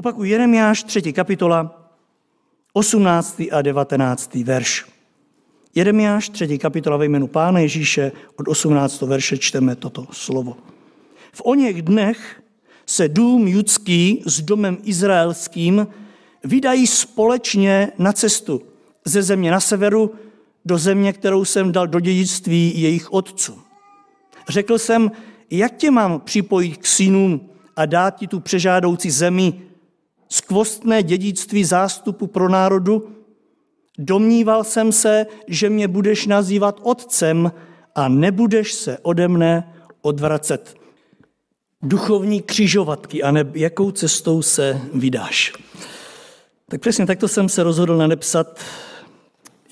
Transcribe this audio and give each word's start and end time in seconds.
Opakuju, 0.00 0.24
Jeremiáš 0.24 0.82
3. 0.82 1.12
kapitola, 1.12 1.90
18. 2.72 3.40
a 3.52 3.62
19. 3.62 4.34
verš. 4.34 4.86
Jeremiáš 5.74 6.28
3. 6.28 6.58
kapitola 6.58 6.96
ve 6.96 7.04
jménu 7.04 7.26
Pána 7.26 7.60
Ježíše 7.60 8.12
od 8.36 8.48
18. 8.48 9.00
verše 9.02 9.38
čteme 9.38 9.76
toto 9.76 10.06
slovo. 10.12 10.56
V 11.32 11.42
oněch 11.44 11.82
dnech 11.82 12.42
se 12.86 13.08
dům 13.08 13.48
judský 13.48 14.22
s 14.26 14.40
domem 14.40 14.78
izraelským 14.84 15.86
vydají 16.44 16.86
společně 16.86 17.92
na 17.98 18.12
cestu 18.12 18.62
ze 19.04 19.22
země 19.22 19.50
na 19.50 19.60
severu 19.60 20.14
do 20.64 20.78
země, 20.78 21.12
kterou 21.12 21.44
jsem 21.44 21.72
dal 21.72 21.86
do 21.86 22.00
dědictví 22.00 22.82
jejich 22.82 23.12
otců. 23.12 23.58
Řekl 24.48 24.78
jsem, 24.78 25.10
jak 25.50 25.76
tě 25.76 25.90
mám 25.90 26.20
připojit 26.20 26.76
k 26.76 26.86
synům 26.86 27.40
a 27.76 27.86
dát 27.86 28.16
ti 28.16 28.26
tu 28.26 28.40
přežádoucí 28.40 29.10
zemi, 29.10 29.69
skvostné 30.32 31.02
dědictví 31.02 31.64
zástupu 31.64 32.26
pro 32.26 32.48
národu? 32.48 33.16
Domníval 33.98 34.64
jsem 34.64 34.92
se, 34.92 35.26
že 35.46 35.70
mě 35.70 35.88
budeš 35.88 36.26
nazývat 36.26 36.80
otcem 36.82 37.52
a 37.94 38.08
nebudeš 38.08 38.72
se 38.72 38.98
ode 39.02 39.28
mne 39.28 39.74
odvracet. 40.02 40.74
Duchovní 41.82 42.42
křižovatky, 42.42 43.22
a 43.22 43.30
ne 43.30 43.50
jakou 43.54 43.90
cestou 43.90 44.42
se 44.42 44.80
vydáš. 44.94 45.52
Tak 46.68 46.80
přesně 46.80 47.06
takto 47.06 47.28
jsem 47.28 47.48
se 47.48 47.62
rozhodl 47.62 47.96
nanepsat 47.96 48.60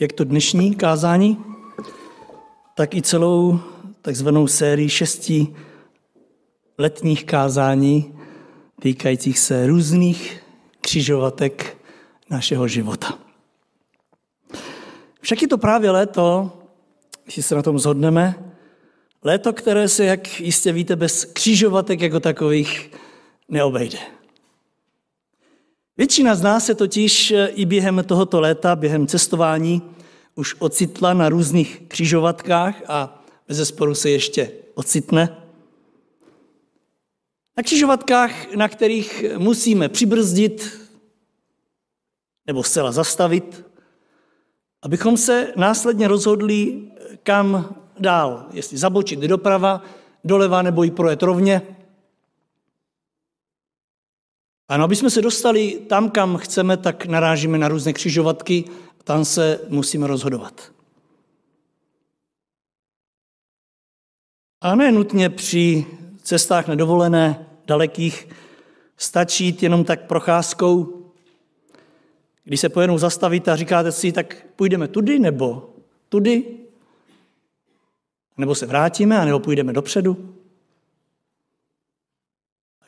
jak 0.00 0.12
to 0.12 0.24
dnešní 0.24 0.74
kázání, 0.74 1.38
tak 2.74 2.94
i 2.94 3.02
celou 3.02 3.60
takzvanou 4.02 4.46
sérii 4.46 4.88
šesti 4.88 5.46
letních 6.78 7.24
kázání 7.24 8.14
týkajících 8.80 9.38
se 9.38 9.66
různých 9.66 10.42
křižovatek 10.88 11.76
našeho 12.30 12.68
života. 12.68 13.18
Však 15.20 15.42
je 15.42 15.48
to 15.48 15.58
právě 15.58 15.90
léto, 15.90 16.52
jestli 17.26 17.42
se 17.42 17.54
na 17.54 17.62
tom 17.62 17.78
zhodneme, 17.78 18.52
léto, 19.22 19.52
které 19.52 19.88
se, 19.88 20.04
jak 20.04 20.40
jistě 20.40 20.72
víte, 20.72 20.96
bez 20.96 21.24
křižovatek 21.24 22.00
jako 22.00 22.20
takových 22.20 22.90
neobejde. 23.48 23.98
Většina 25.96 26.34
z 26.34 26.42
nás 26.42 26.66
se 26.66 26.74
totiž 26.74 27.34
i 27.48 27.64
během 27.64 28.04
tohoto 28.06 28.40
léta, 28.40 28.76
během 28.76 29.06
cestování, 29.06 29.82
už 30.34 30.56
ocitla 30.58 31.14
na 31.14 31.28
různých 31.28 31.82
křižovatkách 31.88 32.82
a 32.88 33.24
bez 33.48 33.68
sporu 33.68 33.94
se 33.94 34.10
ještě 34.10 34.52
ocitne. 34.74 35.36
Na 37.56 37.62
křižovatkách, 37.62 38.54
na 38.54 38.68
kterých 38.68 39.24
musíme 39.38 39.88
přibrzdit 39.88 40.87
nebo 42.48 42.62
zcela 42.62 42.92
zastavit, 42.92 43.64
abychom 44.82 45.16
se 45.16 45.52
následně 45.56 46.08
rozhodli, 46.08 46.90
kam 47.22 47.74
dál, 47.98 48.46
jestli 48.52 48.78
zabočit 48.78 49.20
doprava, 49.20 49.82
doleva 50.24 50.62
nebo 50.62 50.84
i 50.84 50.90
projet 50.90 51.22
rovně. 51.22 51.62
Ano, 54.68 54.84
aby 54.84 54.96
jsme 54.96 55.10
se 55.10 55.22
dostali 55.22 55.80
tam, 55.88 56.10
kam 56.10 56.36
chceme, 56.36 56.76
tak 56.76 57.06
narážíme 57.06 57.58
na 57.58 57.68
různé 57.68 57.92
křižovatky, 57.92 58.64
tam 59.04 59.24
se 59.24 59.60
musíme 59.68 60.06
rozhodovat. 60.06 60.72
A 64.60 64.74
ne 64.74 64.92
nutně 64.92 65.30
při 65.30 65.86
cestách 66.22 66.68
nedovolené, 66.68 67.46
dalekých, 67.66 68.28
stačí 68.96 69.58
jenom 69.60 69.84
tak 69.84 70.06
procházkou, 70.06 70.97
když 72.48 72.60
se 72.60 72.68
pojednou 72.68 72.98
zastavit 72.98 73.48
a 73.48 73.56
říkáte 73.56 73.92
si, 73.92 74.12
tak 74.12 74.46
půjdeme 74.56 74.88
tudy 74.88 75.18
nebo 75.18 75.74
tudy, 76.08 76.44
nebo 78.36 78.54
se 78.54 78.66
vrátíme, 78.66 79.24
nebo 79.24 79.40
půjdeme 79.40 79.72
dopředu. 79.72 80.34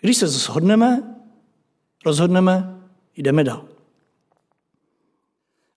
Když 0.01 0.17
se 0.17 0.29
shodneme, 0.29 1.17
rozhodneme, 2.07 2.81
jdeme 3.17 3.45
dál. 3.45 3.65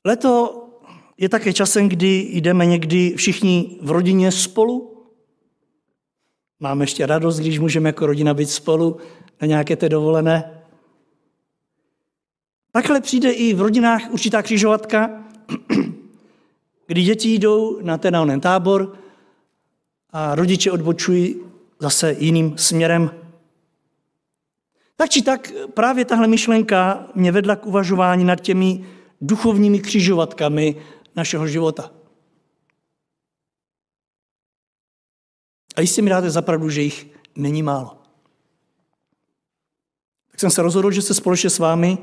Leto 0.06 0.64
je 1.18 1.30
také 1.30 1.54
časem, 1.54 1.90
kdy 1.90 2.30
jdeme 2.32 2.66
někdy 2.66 3.14
všichni 3.16 3.80
v 3.82 3.92
rodině 3.92 4.32
spolu. 4.32 5.06
Máme 6.60 6.84
ještě 6.84 7.06
radost, 7.06 7.40
když 7.40 7.60
můžeme 7.60 7.90
jako 7.90 8.06
rodina 8.06 8.34
být 8.34 8.50
spolu 8.50 8.98
na 9.42 9.48
nějaké 9.48 9.76
té 9.76 9.90
dovolené. 9.90 10.53
Takhle 12.76 13.02
přijde 13.02 13.32
i 13.32 13.54
v 13.54 13.62
rodinách 13.62 14.02
určitá 14.12 14.42
křižovatka, 14.42 15.24
kdy 16.88 17.04
děti 17.04 17.34
jdou 17.34 17.80
na 17.82 17.98
ten 17.98 18.16
onen 18.16 18.42
tábor 18.42 18.98
a 20.10 20.36
rodiče 20.36 20.72
odbočují 20.72 21.36
zase 21.80 22.16
jiným 22.20 22.58
směrem. 22.58 23.12
Tak 24.96 25.10
či 25.10 25.22
tak 25.22 25.52
právě 25.74 26.06
tahle 26.06 26.28
myšlenka 26.28 27.08
mě 27.16 27.32
vedla 27.32 27.56
k 27.56 27.66
uvažování 27.66 28.24
nad 28.24 28.42
těmi 28.42 28.86
duchovními 29.22 29.80
křižovatkami 29.80 30.76
našeho 31.16 31.48
života. 31.48 31.92
A 35.76 35.82
jistě 35.82 36.02
mi 36.02 36.10
dáte 36.10 36.30
zapravdu, 36.30 36.70
že 36.70 36.82
jich 36.82 37.08
není 37.36 37.64
málo. 37.64 37.98
Tak 40.32 40.40
jsem 40.40 40.52
se 40.52 40.62
rozhodl, 40.62 40.92
že 40.92 41.02
se 41.02 41.14
společně 41.14 41.50
s 41.50 41.60
vámi 41.60 41.98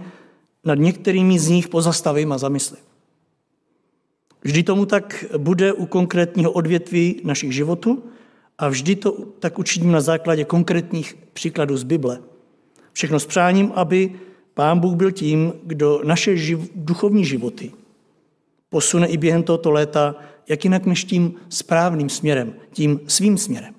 nad 0.65 0.75
některými 0.75 1.39
z 1.39 1.49
nich 1.49 1.69
pozastavím 1.69 2.33
a 2.33 2.39
zamyslím. 2.39 2.81
Vždy 4.43 4.63
tomu 4.63 4.87
tak 4.87 5.25
bude 5.39 5.73
u 5.73 5.87
konkrétního 5.87 6.53
odvětví 6.53 7.21
našich 7.25 7.53
životů 7.53 8.03
a 8.59 8.69
vždy 8.69 8.97
to 8.97 9.13
tak 9.39 9.59
učiním 9.59 9.93
na 9.93 10.01
základě 10.01 10.45
konkrétních 10.45 11.17
příkladů 11.33 11.77
z 11.77 11.83
Bible. 11.83 12.21
Všechno 12.93 13.21
s 13.21 13.27
přáním, 13.27 13.73
aby 13.75 14.13
Pán 14.55 14.79
Bůh 14.79 14.95
byl 14.95 15.11
tím, 15.11 15.53
kdo 15.63 16.01
naše 16.05 16.37
živ, 16.37 16.71
duchovní 16.75 17.25
životy 17.25 17.73
posune 18.71 19.07
i 19.07 19.17
během 19.17 19.43
tohoto 19.43 19.71
léta, 19.71 20.15
jak 20.49 20.65
jinak 20.65 20.87
než 20.87 21.05
tím 21.05 21.35
správným 21.49 22.09
směrem, 22.09 22.55
tím 22.73 23.01
svým 23.07 23.39
směrem. 23.39 23.75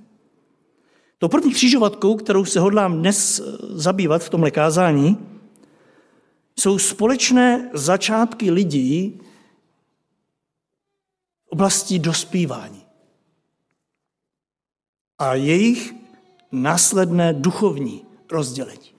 To 1.18 1.30
první 1.30 1.54
křižovatkou, 1.54 2.16
kterou 2.16 2.46
se 2.46 2.60
hodlám 2.60 2.98
dnes 3.00 3.40
eh, 3.40 3.44
zabývat 3.62 4.24
v 4.24 4.30
tomhle 4.30 4.52
kázání, 4.52 5.18
jsou 6.60 6.80
společné 6.80 7.70
začátky 7.74 8.52
lidí 8.52 9.20
v 11.46 11.50
oblasti 11.50 12.00
dospívání 12.00 12.86
a 15.20 15.34
jejich 15.34 15.94
následné 16.52 17.34
duchovní 17.34 18.06
rozdělení. 18.32 18.92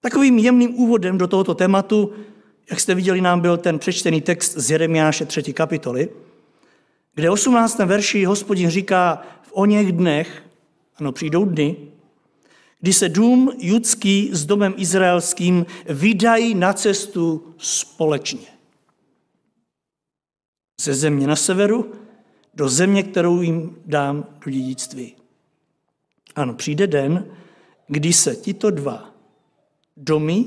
Takovým 0.00 0.38
jemným 0.38 0.74
úvodem 0.74 1.18
do 1.18 1.26
tohoto 1.26 1.54
tématu, 1.54 2.12
jak 2.70 2.80
jste 2.80 2.94
viděli, 2.94 3.20
nám 3.20 3.40
byl 3.40 3.56
ten 3.56 3.78
přečtený 3.78 4.20
text 4.20 4.56
z 4.56 4.70
Jeremiáše 4.70 5.26
3. 5.26 5.52
kapitoly, 5.52 6.08
kde 7.14 7.30
18. 7.30 7.78
verši 7.78 8.24
hospodin 8.24 8.70
říká, 8.70 9.22
v 9.42 9.52
o 9.52 9.64
něch 9.66 9.92
dnech, 9.92 10.42
ano, 10.96 11.12
přijdou 11.12 11.44
dny, 11.44 11.76
kdy 12.80 12.92
se 12.92 13.08
dům 13.08 13.52
judský 13.58 14.30
s 14.32 14.46
domem 14.46 14.74
izraelským 14.76 15.66
vydají 15.88 16.54
na 16.54 16.72
cestu 16.72 17.54
společně. 17.58 18.46
Ze 20.80 20.94
země 20.94 21.26
na 21.26 21.36
severu 21.36 21.92
do 22.54 22.68
země, 22.68 23.02
kterou 23.02 23.42
jim 23.42 23.76
dám 23.86 24.26
do 24.44 24.50
dědictví. 24.50 25.14
Ano, 26.36 26.54
přijde 26.54 26.86
den, 26.86 27.36
kdy 27.86 28.12
se 28.12 28.36
tito 28.36 28.70
dva 28.70 29.14
domy, 29.96 30.44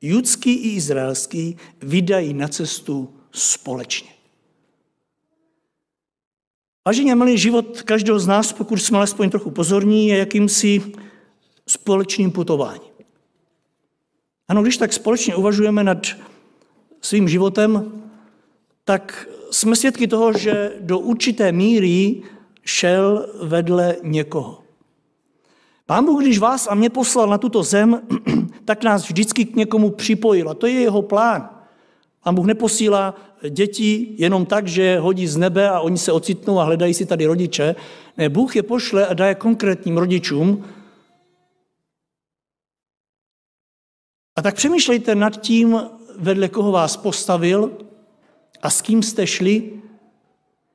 judský 0.00 0.54
i 0.54 0.68
izraelský, 0.68 1.56
vydají 1.82 2.34
na 2.34 2.48
cestu 2.48 3.14
společně. 3.32 4.08
Vážení 6.86 7.14
milý 7.14 7.38
život 7.38 7.82
každého 7.82 8.18
z 8.18 8.26
nás, 8.26 8.52
pokud 8.52 8.76
jsme 8.76 8.98
alespoň 8.98 9.30
trochu 9.30 9.50
pozorní, 9.50 10.08
je 10.08 10.18
jakýmsi 10.18 10.92
společným 11.68 12.30
putováním. 12.30 12.92
Ano, 14.48 14.62
když 14.62 14.76
tak 14.76 14.92
společně 14.92 15.36
uvažujeme 15.36 15.84
nad 15.84 16.06
svým 17.00 17.28
životem, 17.28 18.02
tak 18.84 19.28
jsme 19.50 19.76
svědky 19.76 20.06
toho, 20.06 20.32
že 20.32 20.72
do 20.80 20.98
určité 20.98 21.52
míry 21.52 22.22
šel 22.64 23.26
vedle 23.42 23.96
někoho. 24.02 24.62
Pán 25.86 26.04
Bůh, 26.04 26.22
když 26.22 26.38
vás 26.38 26.68
a 26.70 26.74
mě 26.74 26.90
poslal 26.90 27.28
na 27.28 27.38
tuto 27.38 27.62
zem, 27.62 28.00
tak 28.64 28.84
nás 28.84 29.04
vždycky 29.04 29.44
k 29.44 29.56
někomu 29.56 29.90
připojil. 29.90 30.48
A 30.50 30.54
to 30.54 30.66
je 30.66 30.72
jeho 30.72 31.02
plán. 31.02 31.48
Pán 32.24 32.34
Bůh 32.34 32.46
neposílá 32.46 33.14
děti 33.50 34.14
jenom 34.18 34.46
tak, 34.46 34.68
že 34.68 34.98
hodí 34.98 35.26
z 35.26 35.36
nebe 35.36 35.68
a 35.70 35.80
oni 35.80 35.98
se 35.98 36.12
ocitnou 36.12 36.60
a 36.60 36.64
hledají 36.64 36.94
si 36.94 37.06
tady 37.06 37.26
rodiče. 37.26 37.74
Ne, 38.16 38.28
Bůh 38.28 38.56
je 38.56 38.62
pošle 38.62 39.06
a 39.06 39.14
dá 39.14 39.26
je 39.26 39.34
konkrétním 39.34 39.98
rodičům, 39.98 40.64
A 44.38 44.42
tak 44.42 44.54
přemýšlejte 44.54 45.14
nad 45.14 45.40
tím, 45.40 45.80
vedle 46.18 46.48
koho 46.48 46.72
vás 46.72 46.96
postavil 46.96 47.70
a 48.62 48.70
s 48.70 48.82
kým 48.82 49.02
jste 49.02 49.26
šli, 49.26 49.72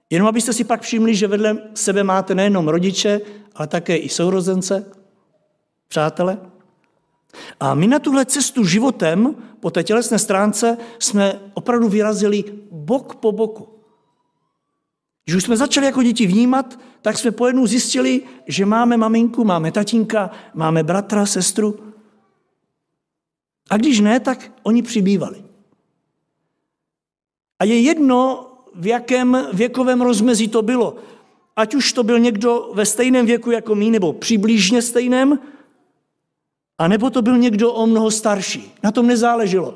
jenom 0.09 0.27
abyste 0.27 0.53
si 0.53 0.63
pak 0.63 0.81
všimli, 0.81 1.15
že 1.15 1.27
vedle 1.27 1.57
sebe 1.73 2.03
máte 2.03 2.35
nejenom 2.35 2.67
rodiče, 2.67 3.21
ale 3.55 3.67
také 3.67 3.97
i 3.97 4.09
sourozence, 4.09 4.85
přátele. 5.87 6.37
A 7.59 7.73
my 7.73 7.87
na 7.87 7.99
tuhle 7.99 8.25
cestu 8.25 8.65
životem, 8.65 9.35
po 9.59 9.71
té 9.71 9.83
tělesné 9.83 10.19
stránce, 10.19 10.77
jsme 10.99 11.39
opravdu 11.53 11.89
vyrazili 11.89 12.43
bok 12.71 13.15
po 13.15 13.31
boku. 13.31 13.67
Když 15.25 15.35
už 15.35 15.43
jsme 15.43 15.57
začali 15.57 15.85
jako 15.85 16.03
děti 16.03 16.27
vnímat, 16.27 16.79
tak 17.01 17.17
jsme 17.17 17.31
po 17.31 17.47
jednou 17.47 17.67
zjistili, 17.67 18.21
že 18.47 18.65
máme 18.65 18.97
maminku, 18.97 19.43
máme 19.43 19.71
tatínka, 19.71 20.29
máme 20.53 20.83
bratra, 20.83 21.25
sestru. 21.25 21.92
A 23.73 23.77
když 23.77 23.99
ne, 23.99 24.19
tak 24.19 24.51
oni 24.63 24.81
přibývali. 24.81 25.43
A 27.59 27.65
je 27.65 27.81
jedno, 27.81 28.51
v 28.75 28.87
jakém 28.87 29.47
věkovém 29.53 30.01
rozmezí 30.01 30.47
to 30.47 30.61
bylo. 30.61 30.95
Ať 31.55 31.75
už 31.75 31.93
to 31.93 32.03
byl 32.03 32.19
někdo 32.19 32.71
ve 32.73 32.85
stejném 32.85 33.25
věku 33.25 33.51
jako 33.51 33.75
my, 33.75 33.89
nebo 33.89 34.13
přibližně 34.13 34.81
stejném, 34.81 35.39
a 36.77 36.87
nebo 36.87 37.09
to 37.09 37.21
byl 37.21 37.37
někdo 37.37 37.73
o 37.73 37.87
mnoho 37.87 38.11
starší. 38.11 38.73
Na 38.83 38.91
tom 38.91 39.07
nezáleželo. 39.07 39.75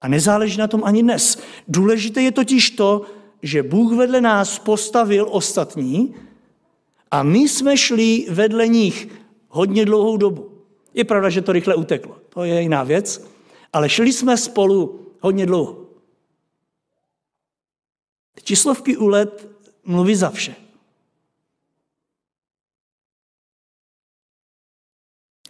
A 0.00 0.08
nezáleží 0.08 0.58
na 0.58 0.68
tom 0.68 0.84
ani 0.84 1.02
dnes. 1.02 1.42
Důležité 1.68 2.22
je 2.22 2.32
totiž 2.32 2.70
to, 2.70 3.02
že 3.42 3.62
Bůh 3.62 3.92
vedle 3.92 4.20
nás 4.20 4.58
postavil 4.58 5.28
ostatní 5.30 6.14
a 7.10 7.22
my 7.22 7.38
jsme 7.38 7.76
šli 7.76 8.26
vedle 8.30 8.68
nich 8.68 9.08
hodně 9.48 9.84
dlouhou 9.84 10.16
dobu. 10.16 10.50
Je 10.94 11.04
pravda, 11.04 11.30
že 11.30 11.42
to 11.42 11.52
rychle 11.52 11.74
uteklo. 11.74 12.19
To 12.30 12.44
je 12.44 12.62
jiná 12.62 12.82
věc. 12.82 13.26
Ale 13.72 13.88
šli 13.88 14.12
jsme 14.12 14.36
spolu 14.36 15.06
hodně 15.20 15.46
dlouho. 15.46 15.86
Číslovky 18.42 18.96
u 18.96 19.06
let 19.06 19.48
mluví 19.84 20.14
za 20.14 20.30
vše. 20.30 20.54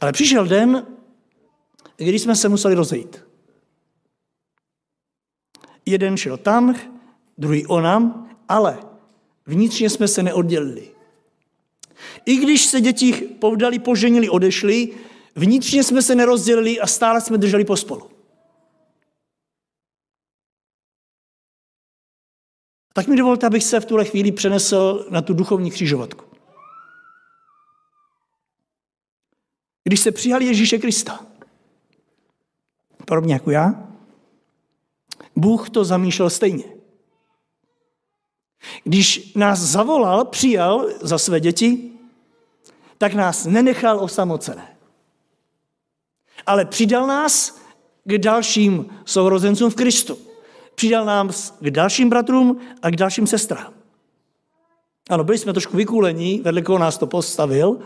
Ale 0.00 0.12
přišel 0.12 0.46
den, 0.46 0.86
kdy 1.96 2.18
jsme 2.18 2.36
se 2.36 2.48
museli 2.48 2.74
rozejít. 2.74 3.24
Jeden 5.86 6.16
šel 6.16 6.36
tam, 6.36 6.74
druhý 7.38 7.66
onam, 7.66 8.30
ale 8.48 8.78
vnitřně 9.46 9.90
jsme 9.90 10.08
se 10.08 10.22
neoddělili. 10.22 10.90
I 12.26 12.36
když 12.36 12.64
se 12.64 12.80
děti 12.80 13.12
povdali, 13.12 13.78
poženili, 13.78 14.28
odešli, 14.28 14.94
vnitřně 15.34 15.84
jsme 15.84 16.02
se 16.02 16.14
nerozdělili 16.14 16.80
a 16.80 16.86
stále 16.86 17.20
jsme 17.20 17.38
drželi 17.38 17.64
pospolu. 17.64 18.10
Tak 22.92 23.06
mi 23.06 23.16
dovolte, 23.16 23.46
abych 23.46 23.64
se 23.64 23.80
v 23.80 23.86
tuhle 23.86 24.04
chvíli 24.04 24.32
přenesl 24.32 25.06
na 25.10 25.22
tu 25.22 25.34
duchovní 25.34 25.70
křižovatku. 25.70 26.24
Když 29.84 30.00
se 30.00 30.12
přijali 30.12 30.44
Ježíše 30.44 30.78
Krista, 30.78 31.26
podobně 33.06 33.34
jako 33.34 33.50
já, 33.50 33.88
Bůh 35.36 35.70
to 35.70 35.84
zamýšlel 35.84 36.30
stejně. 36.30 36.64
Když 38.84 39.34
nás 39.34 39.58
zavolal, 39.58 40.24
přijal 40.24 40.86
za 41.00 41.18
své 41.18 41.40
děti, 41.40 41.92
tak 42.98 43.14
nás 43.14 43.46
nenechal 43.46 44.04
osamocené. 44.04 44.76
Ale 46.46 46.64
přidal 46.64 47.06
nás 47.06 47.60
k 48.04 48.18
dalším 48.18 48.86
sourozencům 49.04 49.70
v 49.70 49.74
Kristu. 49.74 50.18
Přidal 50.74 51.04
nás 51.04 51.56
k 51.60 51.70
dalším 51.70 52.10
bratrům 52.10 52.60
a 52.82 52.90
k 52.90 52.96
dalším 52.96 53.26
sestrám. 53.26 53.72
Ano, 55.10 55.24
byli 55.24 55.38
jsme 55.38 55.52
trošku 55.52 55.76
vykulení, 55.76 56.40
vedle 56.40 56.62
koho 56.62 56.78
nás 56.78 56.98
to 56.98 57.06
postavil, 57.06 57.78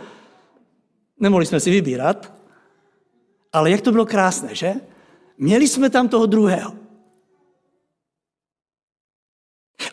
Nemohli 1.20 1.46
jsme 1.46 1.60
si 1.60 1.70
vybírat, 1.70 2.32
ale 3.52 3.70
jak 3.70 3.80
to 3.80 3.92
bylo 3.92 4.06
krásné, 4.06 4.54
že? 4.54 4.74
Měli 5.38 5.68
jsme 5.68 5.90
tam 5.90 6.08
toho 6.08 6.26
druhého. 6.26 6.74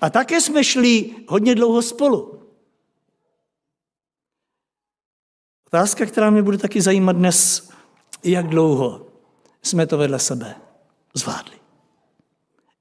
A 0.02 0.10
také 0.10 0.42
jsme 0.42 0.64
šli 0.64 1.16
hodně 1.28 1.56
dlouho 1.56 1.82
spolu. 1.82 2.42
Otázka, 5.68 6.06
která 6.06 6.30
mě 6.30 6.42
bude 6.42 6.58
taky 6.58 6.82
zajímat 6.82 7.16
dnes, 7.16 7.72
jak 8.24 8.48
dlouho 8.48 9.08
jsme 9.62 9.88
to 9.88 9.98
vedle 9.98 10.20
sebe 10.20 10.56
zvládli. 11.14 11.56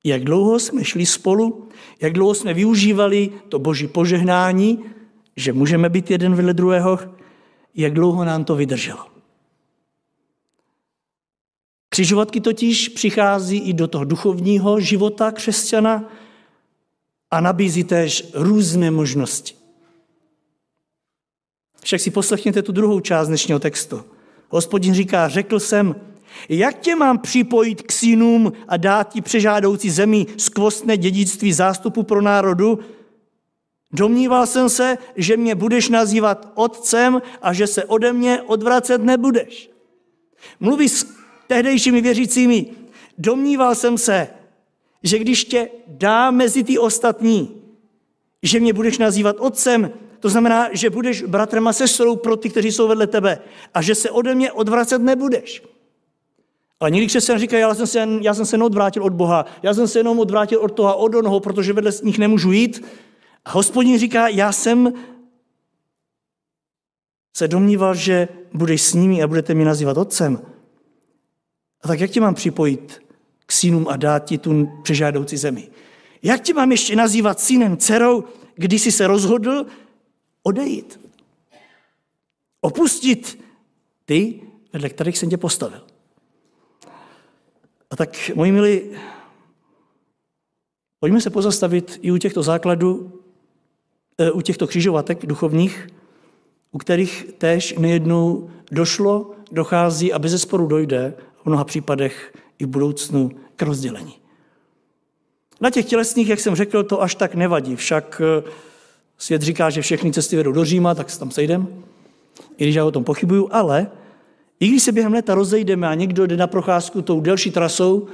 Jak 0.05 0.25
dlouho 0.25 0.59
jsme 0.59 0.85
šli 0.85 1.07
spolu, 1.07 1.69
jak 2.01 2.13
dlouho 2.13 2.35
jsme 2.35 2.55
využívali 2.55 3.31
to 3.49 3.59
boží 3.59 3.89
požehnání, 3.89 4.85
že 5.37 5.53
můžeme 5.53 5.89
být 5.89 6.11
jeden 6.11 6.35
vedle 6.35 6.55
druhého, 6.55 6.99
jak 7.75 7.95
dlouho 7.95 8.25
nám 8.25 8.45
to 8.45 8.57
vydrželo. 8.57 9.07
Křižovatky 11.89 12.41
totiž 12.41 12.89
přichází 12.89 13.59
i 13.59 13.73
do 13.73 13.89
toho 13.89 14.05
duchovního 14.05 14.81
života 14.81 15.33
křesťana 15.33 16.11
a 17.31 17.41
nabízí 17.41 17.85
též 17.85 18.31
různé 18.35 18.91
možnosti. 18.91 19.55
Však 21.83 22.01
si 22.01 22.11
poslechněte 22.11 22.63
tu 22.63 22.73
druhou 22.73 23.01
část 23.01 23.29
dnešního 23.29 23.59
textu. 23.59 24.05
Hospodin 24.51 24.95
říká, 24.95 25.29
řekl 25.29 25.61
jsem, 25.61 25.95
jak 26.49 26.79
tě 26.79 26.97
mám 26.97 27.19
připojit 27.19 27.83
k 27.83 27.93
synům 27.93 28.53
a 28.69 28.77
dát 28.77 29.13
ti 29.13 29.21
přežádoucí 29.21 29.91
zemi 29.91 30.27
skvostné 30.37 30.97
dědictví 30.97 31.53
zástupu 31.53 32.03
pro 32.03 32.23
národu, 32.23 32.79
Domníval 33.93 34.47
jsem 34.47 34.69
se, 34.69 34.99
že 35.17 35.37
mě 35.37 35.55
budeš 35.55 35.89
nazývat 35.89 36.53
otcem 36.55 37.23
a 37.43 37.53
že 37.53 37.67
se 37.67 37.85
ode 37.85 38.13
mě 38.13 38.43
odvracet 38.43 39.03
nebudeš. 39.03 39.71
Mluví 40.61 40.89
s 40.89 41.07
tehdejšími 41.47 42.01
věřícími. 42.01 42.67
Domníval 43.19 43.75
jsem 43.75 43.99
se, 43.99 44.29
že 45.03 45.19
když 45.19 45.45
tě 45.45 45.69
dá 45.87 46.31
mezi 46.31 46.65
ty 46.65 46.79
ostatní, 46.79 47.63
že 48.43 48.61
mě 48.61 48.73
budeš 48.73 48.99
nazývat 48.99 49.37
otcem, 49.39 49.91
to 50.21 50.29
znamená, 50.29 50.69
že 50.73 50.91
budeš 50.91 51.23
bratrem 51.23 51.69
a 51.69 51.73
sestrou 51.73 52.17
pro 52.17 52.37
ty, 52.37 52.51
kteří 52.51 52.73
jsou 52.73 52.89
vedle 52.89 53.07
tebe 53.07 53.39
a 53.75 53.83
že 53.83 53.95
se 53.95 54.11
ode 54.11 54.35
mě 54.35 54.53
odvracet 54.53 55.03
nebudeš. 55.03 55.63
Ale 56.81 56.91
někdy 56.91 57.07
křesťan 57.07 57.39
říká, 57.39 57.59
já 57.59 57.75
jsem, 57.75 57.87
se, 57.87 58.09
já 58.21 58.35
jsem 58.35 58.47
se 58.47 58.59
neodvrátil 58.59 59.05
od 59.05 59.13
Boha, 59.13 59.47
já 59.63 59.75
jsem 59.75 59.89
se 59.89 59.99
jenom 59.99 60.19
odvrátil 60.19 60.61
od 60.61 60.69
toho 60.69 60.89
a 60.89 60.95
od 60.95 61.15
onoho, 61.15 61.41
protože 61.41 61.73
vedle 61.73 61.93
nich 62.03 62.19
nemůžu 62.19 62.53
jít, 62.53 62.85
a 63.45 63.51
hospodin 63.51 63.99
říká, 63.99 64.29
já 64.29 64.53
jsem 64.53 64.93
se 67.37 67.49
domníval, 67.49 67.95
že 67.95 68.29
budeš 68.53 68.83
s 68.83 68.95
nimi 68.95 69.23
a 69.23 69.27
budete 69.27 69.55
mě 69.55 69.65
nazývat 69.65 69.97
otcem. 69.97 70.41
A 71.83 71.89
tak 71.89 72.01
jak 72.01 72.11
tě 72.11 72.21
mám 72.21 72.35
připojit 72.35 73.03
k 73.47 73.53
synům 73.53 73.89
a 73.89 73.97
dát 73.97 74.25
ti 74.25 74.39
tu 74.39 74.69
přežádoucí 74.83 75.37
zemi? 75.37 75.69
Jak 76.23 76.41
tě 76.41 76.55
mám 76.55 76.71
ještě 76.71 76.97
nazývat 76.97 77.41
synem, 77.41 77.77
dcerou, 77.77 78.25
když 78.55 78.83
jsi 78.83 78.93
se 78.93 79.07
rozhodl 79.07 79.67
odejít? 80.43 81.01
Opustit 82.61 83.45
ty, 84.05 84.43
vedle 84.73 84.89
kterých 84.89 85.19
jsem 85.19 85.31
tě 85.31 85.37
postavil. 85.37 85.87
A 87.91 87.97
tak, 87.97 88.31
moji 88.35 88.53
milí, 88.53 88.91
pojďme 91.01 91.21
se 91.21 91.31
pozastavit 91.31 91.99
i 92.03 92.11
u 92.11 92.17
těchto 92.17 92.43
základů 92.43 93.21
E, 94.21 94.31
u 94.31 94.41
těchto 94.41 94.67
křižovatek 94.67 95.27
duchovních, 95.27 95.89
u 96.73 96.79
kterých 96.79 97.27
též 97.39 97.75
nejednou 97.79 98.51
došlo, 98.73 99.31
dochází 99.53 100.13
a 100.13 100.19
bez 100.19 100.43
sporu 100.43 100.67
dojde 100.67 101.15
v 101.43 101.47
mnoha 101.47 101.65
případech 101.65 102.33
i 102.59 102.65
v 102.65 102.69
budoucnu 102.69 103.31
k 103.57 103.63
rozdělení. 103.63 104.15
Na 105.61 105.71
těch 105.71 105.87
tělesných, 105.87 106.29
jak 106.29 106.41
jsem 106.41 106.55
řekl, 106.55 106.83
to 106.83 107.03
až 107.03 107.15
tak 107.15 107.35
nevadí. 107.35 107.77
Však 107.77 108.23
e, 108.25 108.51
svět 109.21 109.43
říká, 109.43 109.71
že 109.71 109.83
všechny 109.83 110.13
cesty 110.13 110.37
vedou 110.37 110.53
do 110.53 110.65
Říma, 110.65 110.95
tak 110.95 111.11
se 111.11 111.19
tam 111.19 111.31
sejdem, 111.31 111.85
i 112.57 112.65
když 112.65 112.75
já 112.75 112.85
o 112.85 112.91
tom 112.91 113.05
pochybuju, 113.05 113.49
ale 113.53 113.91
i 114.61 114.69
když 114.69 114.83
se 114.83 114.93
během 114.93 115.13
léta 115.13 115.35
rozejdeme 115.35 115.89
a 115.89 115.95
někdo 115.95 116.27
jde 116.27 116.37
na 116.37 116.47
procházku 116.47 117.03
tou 117.03 117.21
delší 117.21 117.51
trasou, 117.51 118.09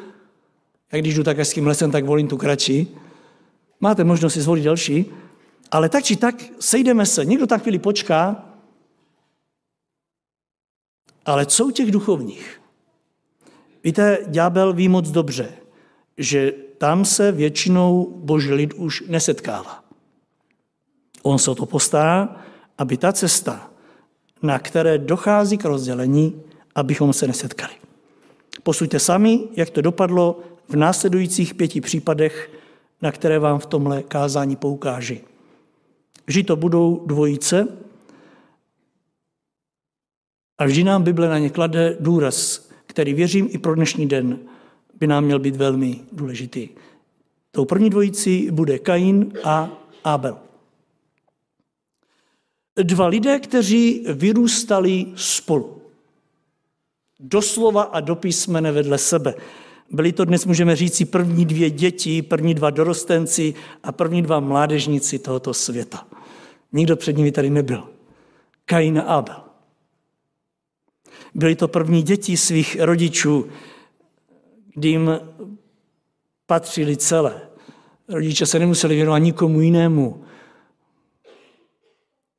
jak 0.92 1.02
když 1.02 1.14
jdu 1.14 1.24
tak 1.24 1.38
hezkým 1.38 1.66
lesem, 1.66 1.90
tak 1.90 2.04
volím 2.04 2.28
tu 2.28 2.36
kratší, 2.36 2.96
máte 3.80 4.04
možnost 4.04 4.34
si 4.34 4.40
zvolit 4.40 4.62
delší, 4.62 5.06
ale 5.70 5.88
tak 5.88 6.04
či 6.04 6.16
tak 6.16 6.34
sejdeme 6.60 7.06
se, 7.06 7.24
někdo 7.24 7.46
tak 7.46 7.62
chvíli 7.62 7.78
počká, 7.78 8.44
ale 11.24 11.46
co 11.46 11.66
u 11.66 11.70
těch 11.70 11.90
duchovních? 11.90 12.60
Víte, 13.84 14.18
ďábel 14.26 14.72
ví 14.72 14.88
moc 14.88 15.10
dobře, 15.10 15.52
že 16.18 16.52
tam 16.78 17.04
se 17.04 17.32
většinou 17.32 18.12
boží 18.16 18.52
lid 18.52 18.74
už 18.74 19.04
nesetkává. 19.08 19.85
On 21.26 21.38
se 21.38 21.50
o 21.50 21.54
to 21.54 21.66
postará, 21.66 22.36
aby 22.78 22.96
ta 22.96 23.12
cesta, 23.12 23.70
na 24.42 24.58
které 24.58 24.98
dochází 24.98 25.58
k 25.58 25.64
rozdělení, 25.64 26.42
abychom 26.74 27.12
se 27.12 27.26
nesetkali. 27.26 27.72
Posuďte 28.62 28.98
sami, 29.00 29.40
jak 29.56 29.70
to 29.70 29.80
dopadlo 29.80 30.40
v 30.68 30.76
následujících 30.76 31.54
pěti 31.54 31.80
případech, 31.80 32.50
na 33.02 33.12
které 33.12 33.38
vám 33.38 33.58
v 33.58 33.66
tomhle 33.66 34.02
kázání 34.02 34.56
poukáži. 34.56 35.20
Vždy 36.26 36.42
to 36.42 36.56
budou 36.56 37.02
dvojice 37.06 37.68
a 40.58 40.64
vždy 40.64 40.84
nám 40.84 41.02
Bible 41.02 41.28
na 41.28 41.38
ně 41.38 41.50
klade 41.50 41.96
důraz, 42.00 42.68
který 42.86 43.14
věřím 43.14 43.48
i 43.50 43.58
pro 43.58 43.74
dnešní 43.74 44.06
den 44.06 44.38
by 44.94 45.06
nám 45.06 45.24
měl 45.24 45.38
být 45.38 45.56
velmi 45.56 46.00
důležitý. 46.12 46.68
Tou 47.50 47.64
první 47.64 47.90
dvojicí 47.90 48.50
bude 48.50 48.78
Kain 48.78 49.32
a 49.44 49.70
Abel. 50.04 50.45
Dva 52.82 53.06
lidé, 53.06 53.38
kteří 53.38 54.04
vyrůstali 54.08 55.06
spolu. 55.14 55.82
Doslova 57.20 57.82
a 57.82 58.00
do 58.00 58.16
písmene 58.16 58.72
vedle 58.72 58.98
sebe. 58.98 59.34
Byli 59.90 60.12
to 60.12 60.24
dnes, 60.24 60.46
můžeme 60.46 60.76
říci, 60.76 61.04
první 61.04 61.46
dvě 61.46 61.70
děti, 61.70 62.22
první 62.22 62.54
dva 62.54 62.70
dorostenci 62.70 63.54
a 63.82 63.92
první 63.92 64.22
dva 64.22 64.40
mládežníci 64.40 65.18
tohoto 65.18 65.54
světa. 65.54 66.06
Nikdo 66.72 66.96
před 66.96 67.16
nimi 67.16 67.32
tady 67.32 67.50
nebyl. 67.50 67.88
Kain 68.64 68.98
a 68.98 69.02
Abel. 69.02 69.36
Byli 71.34 71.56
to 71.56 71.68
první 71.68 72.02
děti 72.02 72.36
svých 72.36 72.76
rodičů, 72.80 73.46
kdy 74.74 74.88
jim 74.88 75.10
patřili 76.46 76.96
celé. 76.96 77.40
Rodiče 78.08 78.46
se 78.46 78.58
nemuseli 78.58 78.94
věnovat 78.94 79.18
nikomu 79.18 79.60
jinému 79.60 80.24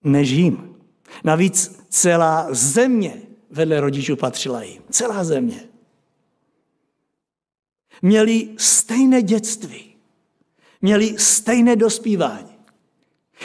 než 0.04 0.30
jim. 0.30 0.76
Navíc 1.24 1.80
celá 1.90 2.48
země 2.50 3.22
vedle 3.50 3.80
rodičů 3.80 4.16
patřila 4.16 4.64
jim. 4.64 4.82
Celá 4.90 5.24
země. 5.24 5.64
Měli 8.02 8.50
stejné 8.58 9.22
dětství. 9.22 9.96
Měli 10.82 11.16
stejné 11.18 11.76
dospívání. 11.76 12.58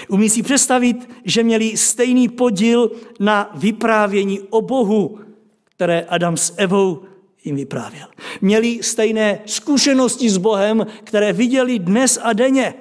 Umí 0.09 0.31
si 0.31 0.43
představit, 0.43 1.11
že 1.25 1.43
měli 1.43 1.77
stejný 1.77 2.29
podíl 2.29 2.91
na 3.21 3.51
vyprávění 3.55 4.41
o 4.41 4.61
Bohu, 4.61 5.19
které 5.65 6.01
Adam 6.03 6.37
s 6.37 6.55
Evou 6.57 7.03
jim 7.45 7.57
vyprávěl. 7.57 8.07
Měli 8.41 8.83
stejné 8.83 9.41
zkušenosti 9.47 10.31
s 10.31 10.37
Bohem, 10.37 10.87
které 11.05 11.33
viděli 11.33 11.79
dnes 11.79 12.19
a 12.23 12.33
denně. 12.33 12.75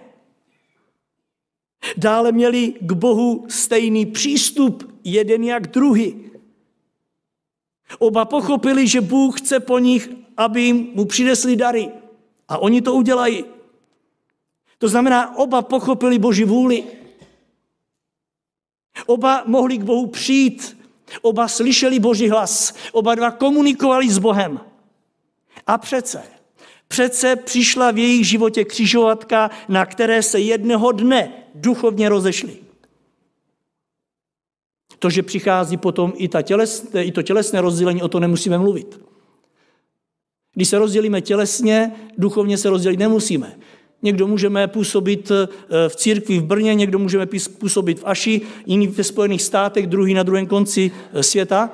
Dále 1.97 2.31
měli 2.31 2.73
k 2.81 2.91
Bohu 2.91 3.45
stejný 3.49 4.05
přístup, 4.05 4.99
jeden 5.03 5.43
jak 5.43 5.67
druhý. 5.67 6.31
Oba 7.99 8.25
pochopili, 8.25 8.87
že 8.87 9.01
Bůh 9.01 9.41
chce 9.41 9.59
po 9.59 9.79
nich, 9.79 10.09
aby 10.37 10.61
jim 10.61 10.89
mu 10.93 11.05
přinesli 11.05 11.55
dary. 11.55 11.89
A 12.47 12.57
oni 12.57 12.81
to 12.81 12.93
udělají. 12.93 13.45
To 14.77 14.87
znamená, 14.87 15.37
oba 15.37 15.61
pochopili 15.61 16.19
Boží 16.19 16.43
vůli. 16.43 16.83
Oba 19.05 19.43
mohli 19.45 19.77
k 19.77 19.83
Bohu 19.83 20.07
přijít 20.07 20.81
Oba 21.21 21.47
slyšeli 21.47 21.99
Boží 21.99 22.29
hlas, 22.29 22.73
oba 22.91 23.15
dva 23.15 23.31
komunikovali 23.31 24.09
s 24.09 24.17
Bohem. 24.17 24.59
A 25.67 25.77
přece, 25.77 26.23
přece 26.87 27.35
přišla 27.35 27.91
v 27.91 27.97
jejich 27.97 28.27
životě 28.27 28.65
křižovatka, 28.65 29.51
na 29.69 29.85
které 29.85 30.23
se 30.23 30.39
jednoho 30.39 30.91
dne 30.91 31.33
duchovně 31.55 32.09
rozešli. 32.09 32.57
To, 34.99 35.09
že 35.09 35.23
přichází 35.23 35.77
potom 35.77 36.13
i, 36.15 36.27
ta 36.27 36.41
tělesné, 36.41 37.03
i 37.03 37.11
to 37.11 37.21
tělesné 37.21 37.61
rozdělení, 37.61 38.01
o 38.01 38.07
to 38.07 38.19
nemusíme 38.19 38.57
mluvit. 38.57 39.01
Když 40.53 40.67
se 40.67 40.77
rozdělíme 40.77 41.21
tělesně, 41.21 41.91
duchovně 42.17 42.57
se 42.57 42.69
rozdělit 42.69 42.99
nemusíme. 42.99 43.57
Někdo 44.01 44.27
můžeme 44.27 44.67
působit 44.67 45.31
eh, 45.31 45.47
v 45.89 45.95
církvi 45.95 46.39
v 46.39 46.43
Brně, 46.43 46.75
někdo 46.75 46.99
můžeme 46.99 47.27
působit 47.59 47.99
v 47.99 48.03
Aši, 48.05 48.41
jiný 48.65 48.87
ve 48.87 49.03
Spojených 49.03 49.41
státech, 49.41 49.87
druhý 49.87 50.13
na 50.13 50.23
druhém 50.23 50.47
konci 50.47 50.91
eh, 51.13 51.23
světa. 51.23 51.69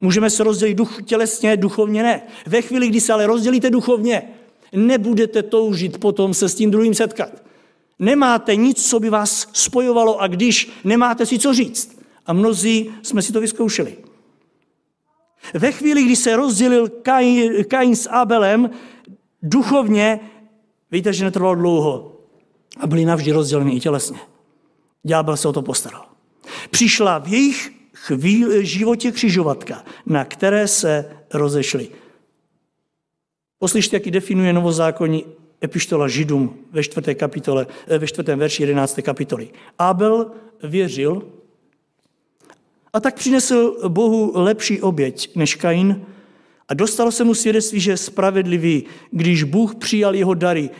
Můžeme 0.00 0.30
se 0.30 0.44
rozdělit 0.44 0.74
duch, 0.74 1.02
tělesně, 1.04 1.56
duchovně 1.56 2.02
ne. 2.02 2.22
Ve 2.46 2.62
chvíli, 2.62 2.88
kdy 2.88 3.00
se 3.00 3.12
ale 3.12 3.26
rozdělíte 3.26 3.70
duchovně, 3.70 4.22
nebudete 4.72 5.42
toužit 5.42 5.98
potom 5.98 6.34
se 6.34 6.48
s 6.48 6.54
tím 6.54 6.70
druhým 6.70 6.94
setkat. 6.94 7.45
Nemáte 7.98 8.56
nic, 8.56 8.88
co 8.88 9.00
by 9.00 9.10
vás 9.10 9.48
spojovalo 9.52 10.20
a 10.20 10.26
když 10.26 10.70
nemáte 10.84 11.26
si 11.26 11.38
co 11.38 11.54
říct. 11.54 11.98
A 12.26 12.32
mnozí 12.32 12.90
jsme 13.02 13.22
si 13.22 13.32
to 13.32 13.40
vyzkoušeli. 13.40 13.96
Ve 15.54 15.72
chvíli, 15.72 16.02
kdy 16.02 16.16
se 16.16 16.36
rozdělil 16.36 16.88
Kain, 16.88 17.64
Kain 17.64 17.96
s 17.96 18.10
Abelem, 18.10 18.70
duchovně 19.42 20.20
Víte, 20.90 21.12
že 21.12 21.24
netrvalo 21.24 21.54
dlouho 21.54 22.20
a 22.80 22.86
byli 22.86 23.04
navždy 23.04 23.32
rozděleni 23.32 23.76
i 23.76 23.80
tělesně. 23.80 24.18
Ďábel 25.02 25.36
se 25.36 25.48
o 25.48 25.52
to 25.52 25.62
postaral. 25.62 26.06
Přišla 26.70 27.18
v 27.18 27.28
jejich 27.28 27.72
chvíli, 27.94 28.66
životě 28.66 29.12
křižovatka, 29.12 29.84
na 30.06 30.24
které 30.24 30.68
se 30.68 31.10
rozešli. 31.32 31.88
Poslyšte, 33.58 33.96
jaký 33.96 34.10
definuje 34.10 34.52
novozákonní 34.52 35.24
epištola 35.62 36.08
Židům 36.08 36.58
ve 36.72 36.82
čtvrté, 36.82 37.14
kapitole, 37.14 37.66
eh, 37.86 37.98
ve 37.98 38.06
čtvrtém 38.06 38.38
verši 38.38 38.62
11. 38.62 39.02
kapitoly. 39.02 39.48
Abel 39.78 40.30
věřil 40.62 41.22
a 42.92 43.00
tak 43.00 43.14
přinesl 43.14 43.88
Bohu 43.88 44.32
lepší 44.34 44.82
oběť 44.82 45.36
než 45.36 45.54
Kain, 45.54 46.06
a 46.68 46.74
dostalo 46.74 47.12
se 47.12 47.24
mu 47.24 47.34
svědectví, 47.34 47.80
že 47.80 47.90
je 47.90 47.96
spravedlivý, 47.96 48.84
když 49.10 49.42
Bůh 49.42 49.74
přijal 49.74 50.14
jeho 50.14 50.34
dary. 50.34 50.70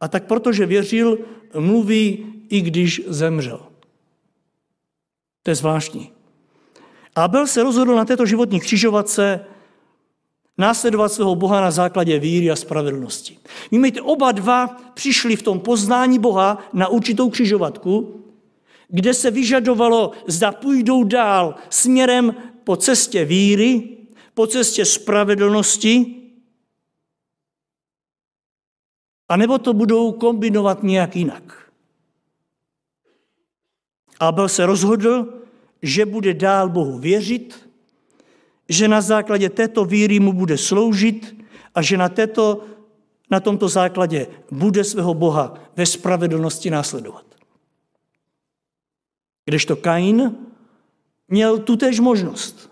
A 0.00 0.08
tak 0.08 0.26
protože 0.26 0.66
věřil, 0.66 1.18
mluví, 1.58 2.26
i 2.48 2.60
když 2.60 3.02
zemřel. 3.06 3.60
To 5.42 5.50
je 5.50 5.54
zvláštní. 5.54 6.12
Abel 7.16 7.46
se 7.46 7.62
rozhodl 7.62 7.94
na 7.94 8.04
této 8.04 8.26
životní 8.26 8.60
křižovatce 8.60 9.40
následovat 10.58 11.12
svého 11.12 11.34
Boha 11.34 11.60
na 11.60 11.70
základě 11.70 12.18
víry 12.18 12.50
a 12.50 12.56
spravedlnosti. 12.56 13.38
Víme, 13.70 13.88
oba 14.02 14.32
dva 14.32 14.66
přišli 14.94 15.36
v 15.36 15.42
tom 15.42 15.60
poznání 15.60 16.18
Boha 16.18 16.70
na 16.72 16.88
určitou 16.88 17.30
křižovatku, 17.30 18.24
kde 18.88 19.14
se 19.14 19.30
vyžadovalo, 19.30 20.12
zda 20.26 20.52
půjdou 20.52 21.04
dál 21.04 21.54
směrem 21.70 22.34
po 22.64 22.76
cestě 22.76 23.24
víry, 23.24 23.96
po 24.34 24.46
cestě 24.46 24.84
spravedlnosti, 24.84 26.20
anebo 29.28 29.58
to 29.58 29.72
budou 29.72 30.12
kombinovat 30.12 30.82
nějak 30.82 31.16
jinak. 31.16 31.70
Abel 34.20 34.48
se 34.48 34.66
rozhodl, 34.66 35.42
že 35.82 36.06
bude 36.06 36.34
dál 36.34 36.68
Bohu 36.68 36.98
věřit, 36.98 37.63
že 38.68 38.88
na 38.88 39.00
základě 39.00 39.48
této 39.48 39.84
víry 39.84 40.20
mu 40.20 40.32
bude 40.32 40.58
sloužit 40.58 41.44
a 41.74 41.82
že 41.82 41.96
na, 41.96 42.08
této, 42.08 42.64
na 43.30 43.40
tomto 43.40 43.68
základě 43.68 44.26
bude 44.50 44.84
svého 44.84 45.14
Boha 45.14 45.54
ve 45.76 45.86
spravedlnosti 45.86 46.70
následovat. 46.70 47.24
Kdežto 49.44 49.76
Kain 49.76 50.36
měl 51.28 51.58
tutéž 51.58 52.00
možnost. 52.00 52.70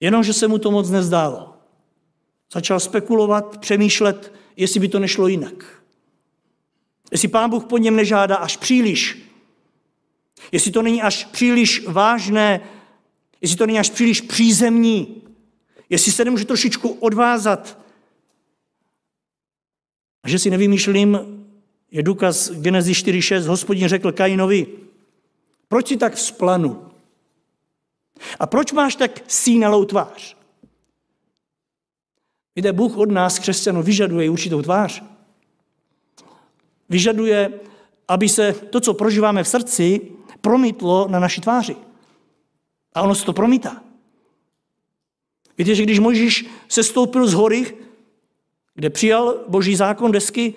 Jenomže 0.00 0.32
se 0.32 0.48
mu 0.48 0.58
to 0.58 0.70
moc 0.70 0.90
nezdálo. 0.90 1.54
Začal 2.52 2.80
spekulovat, 2.80 3.58
přemýšlet, 3.58 4.32
jestli 4.56 4.80
by 4.80 4.88
to 4.88 4.98
nešlo 4.98 5.28
jinak. 5.28 5.82
Jestli 7.12 7.28
pán 7.28 7.50
Bůh 7.50 7.64
po 7.64 7.78
něm 7.78 7.96
nežádá 7.96 8.36
až 8.36 8.56
příliš. 8.56 9.18
Jestli 10.52 10.70
to 10.70 10.82
není 10.82 11.02
až 11.02 11.24
příliš 11.24 11.86
vážné, 11.86 12.60
jestli 13.40 13.56
to 13.56 13.66
není 13.66 13.78
až 13.78 13.90
příliš 13.90 14.20
přízemní, 14.20 15.22
jestli 15.90 16.12
se 16.12 16.24
nemůže 16.24 16.44
trošičku 16.44 16.88
odvázat. 16.88 17.78
A 20.22 20.28
že 20.28 20.38
si 20.38 20.50
nevymýšlím, 20.50 21.18
je 21.90 22.02
důkaz 22.02 22.50
Genezi 22.50 22.92
4.6. 22.92 23.46
Hospodin 23.46 23.88
řekl 23.88 24.12
Kainovi, 24.12 24.66
proč 25.68 25.88
si 25.88 25.96
tak 25.96 26.14
vzplanu? 26.14 26.90
A 28.40 28.46
proč 28.46 28.72
máš 28.72 28.96
tak 28.96 29.24
sínalou 29.26 29.84
tvář? 29.84 30.36
Víte, 32.56 32.72
Bůh 32.72 32.96
od 32.96 33.10
nás, 33.10 33.38
křesťanů, 33.38 33.82
vyžaduje 33.82 34.30
určitou 34.30 34.62
tvář. 34.62 35.02
Vyžaduje, 36.88 37.60
aby 38.08 38.28
se 38.28 38.52
to, 38.52 38.80
co 38.80 38.94
prožíváme 38.94 39.44
v 39.44 39.48
srdci, 39.48 40.00
promítlo 40.40 41.08
na 41.08 41.18
naší 41.18 41.40
tváři. 41.40 41.76
A 42.94 43.02
ono 43.02 43.14
se 43.14 43.24
to 43.24 43.32
promítá. 43.32 43.82
Víte, 45.58 45.74
že 45.74 45.82
když 45.82 45.98
Mojžíš 45.98 46.46
se 46.68 46.84
stoupil 46.84 47.26
z 47.26 47.32
hory, 47.32 47.76
kde 48.74 48.90
přijal 48.90 49.44
boží 49.48 49.76
zákon 49.76 50.12
desky, 50.12 50.54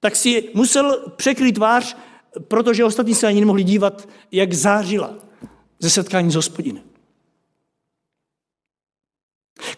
tak 0.00 0.16
si 0.16 0.50
musel 0.54 1.10
překryt 1.16 1.54
tvář, 1.54 1.96
protože 2.48 2.84
ostatní 2.84 3.14
se 3.14 3.26
ani 3.26 3.40
nemohli 3.40 3.64
dívat, 3.64 4.08
jak 4.32 4.52
zářila 4.52 5.14
ze 5.78 5.90
setkání 5.90 6.30
s 6.30 6.34
hospodinem. 6.34 6.82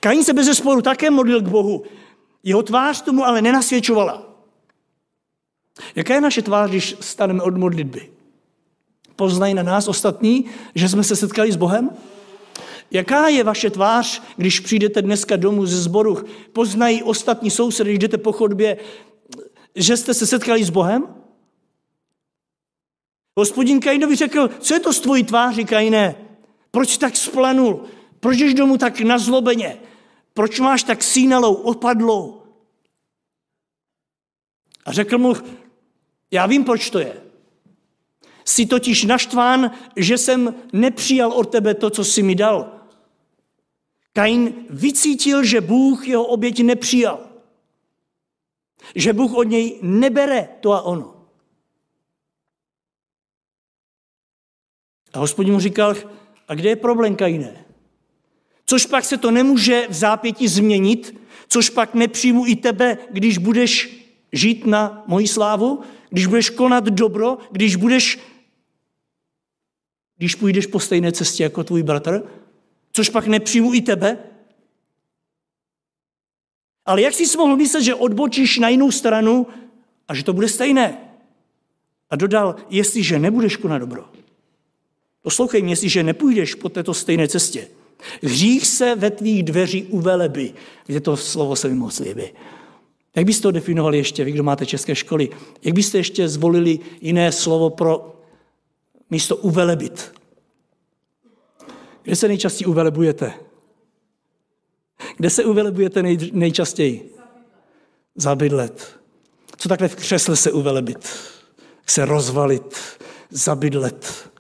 Kain 0.01 0.25
se 0.25 0.33
bez 0.33 0.59
sporu 0.59 0.83
také 0.83 1.11
modlil 1.11 1.43
k 1.43 1.49
Bohu. 1.49 1.85
Jeho 2.43 2.63
tvář 2.63 3.03
tomu 3.03 3.25
ale 3.25 3.43
nenasvědčovala. 3.43 4.35
Jaká 5.95 6.15
je 6.15 6.21
naše 6.21 6.43
tvář, 6.43 6.71
když 6.71 6.97
staneme 7.01 7.43
od 7.43 7.57
modlitby? 7.57 8.14
Poznají 9.17 9.55
na 9.55 9.63
nás 9.63 9.89
ostatní, 9.89 10.45
že 10.75 10.89
jsme 10.89 11.05
se 11.05 11.17
setkali 11.17 11.53
s 11.53 11.57
Bohem? 11.57 11.91
Jaká 12.91 13.29
je 13.29 13.45
vaše 13.45 13.71
tvář, 13.71 14.23
když 14.37 14.61
přijdete 14.61 15.03
dneska 15.03 15.37
domů 15.37 15.67
ze 15.67 15.83
zboru? 15.83 16.25
Poznají 16.53 17.03
ostatní 17.03 17.51
sousedy, 17.51 17.91
když 17.91 17.99
jdete 17.99 18.19
po 18.19 18.33
chodbě, 18.33 18.77
že 19.75 19.97
jste 19.97 20.15
se 20.15 20.27
setkali 20.27 20.65
s 20.65 20.71
Bohem? 20.71 21.15
Hospodin 23.39 23.81
Kainovi 23.81 24.17
řekl, 24.17 24.49
co 24.61 24.75
je 24.75 24.81
to 24.81 24.93
s 24.93 25.01
tvojí 25.01 25.25
tváří, 25.25 25.65
Kainé? 25.65 26.15
Proč 26.71 26.97
tak 26.97 27.17
splanul? 27.17 27.85
Proč 28.21 28.39
jdeš 28.39 28.55
domů 28.55 28.79
tak 28.79 29.01
nazlobeně? 29.01 29.79
Proč 30.35 30.61
máš 30.61 30.83
tak 30.83 31.03
sínalou, 31.03 31.55
opadlou? 31.55 32.43
A 34.85 34.93
řekl 34.93 35.19
mu, 35.19 35.35
já 36.31 36.47
vím, 36.47 36.65
proč 36.65 36.91
to 36.91 36.99
je. 36.99 37.24
Jsi 38.45 38.67
totiž 38.67 39.05
naštván, 39.05 39.71
že 39.97 40.19
jsem 40.19 40.55
nepřijal 40.73 41.33
od 41.33 41.45
tebe 41.45 41.75
to, 41.75 41.91
co 41.91 42.05
jsi 42.05 42.23
mi 42.23 42.35
dal. 42.35 42.81
Kain 44.13 44.55
vycítil, 44.71 45.45
že 45.45 45.61
Bůh 45.61 46.09
jeho 46.09 46.25
oběť 46.25 46.61
nepřijal. 46.61 47.21
Že 48.95 49.13
Bůh 49.13 49.35
od 49.35 49.43
něj 49.43 49.79
nebere 49.83 50.49
to 50.61 50.73
a 50.73 50.83
ono. 50.83 51.15
A 55.13 55.19
hospodin 55.19 55.55
mu 55.55 55.61
říkal, 55.61 55.95
a 56.49 56.55
kde 56.55 56.69
je 56.69 56.77
problém, 56.77 57.17
Kaine? 57.17 57.65
Což 58.67 58.87
pak 58.87 59.05
se 59.05 59.17
to 59.17 59.31
nemůže 59.31 59.87
v 59.91 59.95
zápěti 59.95 60.49
změnit, 60.49 61.21
což 61.49 61.71
pak 61.71 61.95
nepřijmu 61.95 62.47
i 62.47 62.57
tebe, 62.57 62.99
když 63.11 63.39
budeš 63.39 64.01
žít 64.33 64.67
na 64.67 65.05
moji 65.07 65.29
slávu, 65.29 65.81
když 66.11 66.27
budeš 66.27 66.51
konat 66.51 66.85
dobro, 66.85 67.39
když 67.51 67.77
budeš, 67.77 68.19
když 70.17 70.35
půjdeš 70.35 70.67
po 70.67 70.81
stejné 70.81 71.13
cestě 71.13 71.43
jako 71.43 71.65
tvůj 71.65 71.83
bratr, 71.83 72.23
což 72.93 73.09
pak 73.09 73.27
nepřijmu 73.27 73.75
i 73.75 73.81
tebe. 73.81 74.19
Ale 76.87 77.03
jak 77.03 77.15
jsi 77.15 77.39
mohl 77.39 77.57
myslet, 77.57 77.83
že 77.83 77.95
odbočíš 77.95 78.59
na 78.59 78.69
jinou 78.69 78.91
stranu 78.91 79.47
a 80.09 80.15
že 80.15 80.25
to 80.25 80.33
bude 80.33 80.49
stejné? 80.49 80.99
A 82.11 82.17
dodal, 82.17 82.57
jestliže 82.71 83.19
nebudeš 83.19 83.57
konat 83.57 83.79
dobro, 83.79 84.05
poslouchej 85.23 85.63
mě, 85.63 85.73
jestliže 85.73 86.03
nepůjdeš 86.03 86.55
po 86.55 86.69
této 86.69 86.95
stejné 86.95 87.29
cestě, 87.29 87.69
hřích 88.23 88.67
se 88.67 88.95
ve 88.95 89.11
tvých 89.11 89.43
dveří 89.43 89.83
uveleby. 89.83 90.55
Víte, 90.89 91.01
to 91.01 91.17
slovo 91.17 91.57
se 91.57 91.69
mi 91.69 91.75
moc 91.75 92.01
líbí. 92.01 92.23
Jak 93.17 93.27
byste 93.27 93.43
to 93.43 93.51
definovali 93.51 93.99
ještě, 93.99 94.25
vy, 94.25 94.33
kdo 94.33 94.43
máte 94.43 94.67
české 94.67 94.95
školy? 94.95 95.31
Jak 95.63 95.75
byste 95.75 95.99
ještě 95.99 96.29
zvolili 96.29 96.79
jiné 97.01 97.33
slovo 97.33 97.71
pro 97.71 98.14
místo 99.11 99.37
uvelebit? 99.37 100.15
Kde 102.03 102.17
se 102.17 102.29
nejčastěji 102.29 102.67
uvelebujete? 102.67 103.35
Kde 105.17 105.31
se 105.31 105.45
uvelebujete 105.45 106.03
nej, 106.03 106.31
nejčastěji? 106.33 107.17
Zabydlet. 108.15 109.01
Co 109.57 109.69
takhle 109.69 109.89
v 109.89 109.97
křesle 109.97 110.37
se 110.37 110.53
uvelebit? 110.53 111.09
Se 111.87 112.05
rozvalit, 112.05 112.77
zabydlet. 113.31 114.31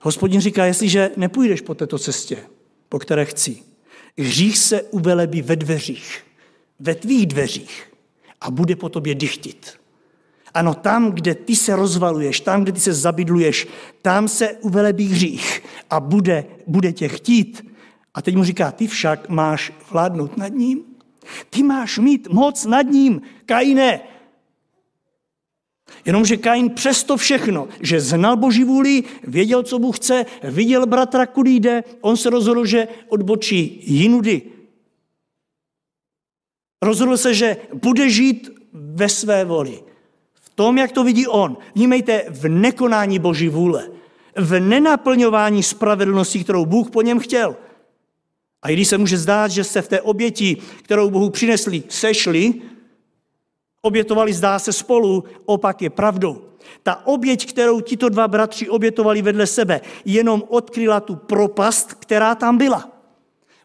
Hospodin 0.00 0.40
říká, 0.40 0.64
jestliže 0.64 1.10
nepůjdeš 1.16 1.60
po 1.60 1.74
této 1.74 1.98
cestě, 1.98 2.46
po 2.88 2.98
které 2.98 3.24
chci, 3.24 3.62
hřích 4.18 4.58
se 4.58 4.82
uvelebí 4.82 5.42
ve 5.42 5.56
dveřích, 5.56 6.24
ve 6.80 6.94
tvých 6.94 7.26
dveřích 7.26 7.92
a 8.40 8.50
bude 8.50 8.76
po 8.76 8.88
tobě 8.88 9.14
dychtit. 9.14 9.81
Ano, 10.54 10.74
tam, 10.74 11.12
kde 11.12 11.34
ty 11.34 11.56
se 11.56 11.76
rozvaluješ, 11.76 12.40
tam, 12.40 12.62
kde 12.62 12.72
ty 12.72 12.80
se 12.80 12.92
zabydluješ, 12.92 13.68
tam 14.02 14.28
se 14.28 14.52
uvelebí 14.52 15.08
hřích 15.08 15.62
a 15.90 16.00
bude, 16.00 16.44
bude 16.66 16.92
tě 16.92 17.08
chtít. 17.08 17.72
A 18.14 18.22
teď 18.22 18.36
mu 18.36 18.44
říká, 18.44 18.72
ty 18.72 18.86
však 18.86 19.28
máš 19.28 19.72
vládnout 19.90 20.36
nad 20.36 20.48
ním. 20.48 20.84
Ty 21.50 21.62
máš 21.62 21.98
mít 21.98 22.28
moc 22.28 22.64
nad 22.64 22.82
ním, 22.82 23.22
Kaine. 23.46 24.00
Jenomže 26.04 26.36
Kain 26.36 26.70
přesto 26.70 27.16
všechno, 27.16 27.68
že 27.80 28.00
znal 28.00 28.36
Boží 28.36 28.64
vůli, 28.64 29.04
věděl, 29.22 29.62
co 29.62 29.78
Bůh 29.78 29.96
chce, 29.96 30.26
viděl 30.42 30.86
bratra, 30.86 31.26
kudy 31.26 31.50
jde, 31.50 31.84
on 32.00 32.16
se 32.16 32.30
rozhodl, 32.30 32.66
že 32.66 32.88
odbočí 33.08 33.80
jinudy. 33.82 34.42
Rozhodl 36.82 37.16
se, 37.16 37.34
že 37.34 37.56
bude 37.74 38.10
žít 38.10 38.50
ve 38.72 39.08
své 39.08 39.44
voli 39.44 39.91
tom, 40.62 40.78
jak 40.78 40.92
to 40.92 41.04
vidí 41.04 41.26
on. 41.26 41.56
Vnímejte 41.74 42.24
v 42.30 42.48
nekonání 42.48 43.18
Boží 43.18 43.48
vůle, 43.48 43.90
v 44.36 44.60
nenaplňování 44.60 45.62
spravedlnosti, 45.62 46.44
kterou 46.44 46.66
Bůh 46.66 46.90
po 46.90 47.02
něm 47.02 47.18
chtěl. 47.18 47.56
A 48.62 48.70
i 48.70 48.72
když 48.72 48.88
se 48.88 48.98
může 48.98 49.18
zdát, 49.18 49.50
že 49.50 49.64
se 49.64 49.82
v 49.82 49.88
té 49.88 50.00
oběti, 50.00 50.56
kterou 50.82 51.10
Bohu 51.10 51.30
přinesli, 51.30 51.82
sešli, 51.88 52.62
obětovali, 53.82 54.32
zdá 54.32 54.58
se 54.58 54.72
spolu, 54.72 55.24
opak 55.44 55.82
je 55.82 55.90
pravdou. 55.90 56.54
Ta 56.82 57.06
oběť, 57.06 57.50
kterou 57.50 57.80
tito 57.80 58.08
dva 58.08 58.28
bratři 58.28 58.68
obětovali 58.68 59.22
vedle 59.22 59.46
sebe, 59.46 59.80
jenom 60.04 60.42
odkryla 60.48 61.00
tu 61.00 61.16
propast, 61.16 61.94
která 61.94 62.34
tam 62.34 62.58
byla. 62.58 62.86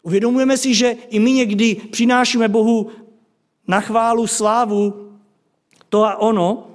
Uvědomujeme 0.02 0.56
si, 0.56 0.74
že 0.74 0.96
i 1.08 1.18
my 1.18 1.32
někdy 1.32 1.74
přinášíme 1.74 2.48
Bohu 2.48 2.90
na 3.68 3.80
chválu, 3.80 4.26
slávu, 4.26 5.14
to 5.88 6.04
a 6.04 6.16
ono, 6.16 6.67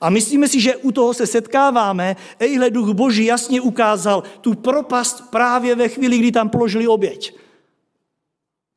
a 0.00 0.10
myslíme 0.10 0.48
si, 0.48 0.60
že 0.60 0.76
u 0.76 0.92
toho 0.92 1.14
se 1.14 1.26
setkáváme, 1.26 2.16
ejhle 2.38 2.70
duch 2.70 2.88
boží 2.88 3.24
jasně 3.24 3.60
ukázal 3.60 4.22
tu 4.40 4.54
propast 4.54 5.30
právě 5.30 5.74
ve 5.74 5.88
chvíli, 5.88 6.18
kdy 6.18 6.32
tam 6.32 6.48
položili 6.48 6.88
oběť. 6.88 7.36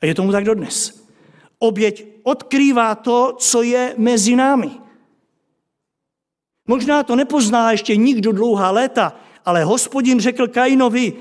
A 0.02 0.06
je 0.06 0.16
tomu 0.16 0.32
tak 0.32 0.44
dodnes. 0.44 1.06
Oběť 1.60 2.06
odkrývá 2.24 2.96
to, 2.96 3.36
co 3.40 3.62
je 3.62 3.94
mezi 3.98 4.36
námi. 4.36 4.72
Možná 6.68 7.04
to 7.04 7.16
nepozná 7.16 7.72
ještě 7.72 7.96
nikdo 7.96 8.32
dlouhá 8.32 8.72
léta, 8.72 9.16
ale 9.46 9.64
hospodin 9.64 10.20
řekl 10.20 10.48
Kainovi, 10.48 11.14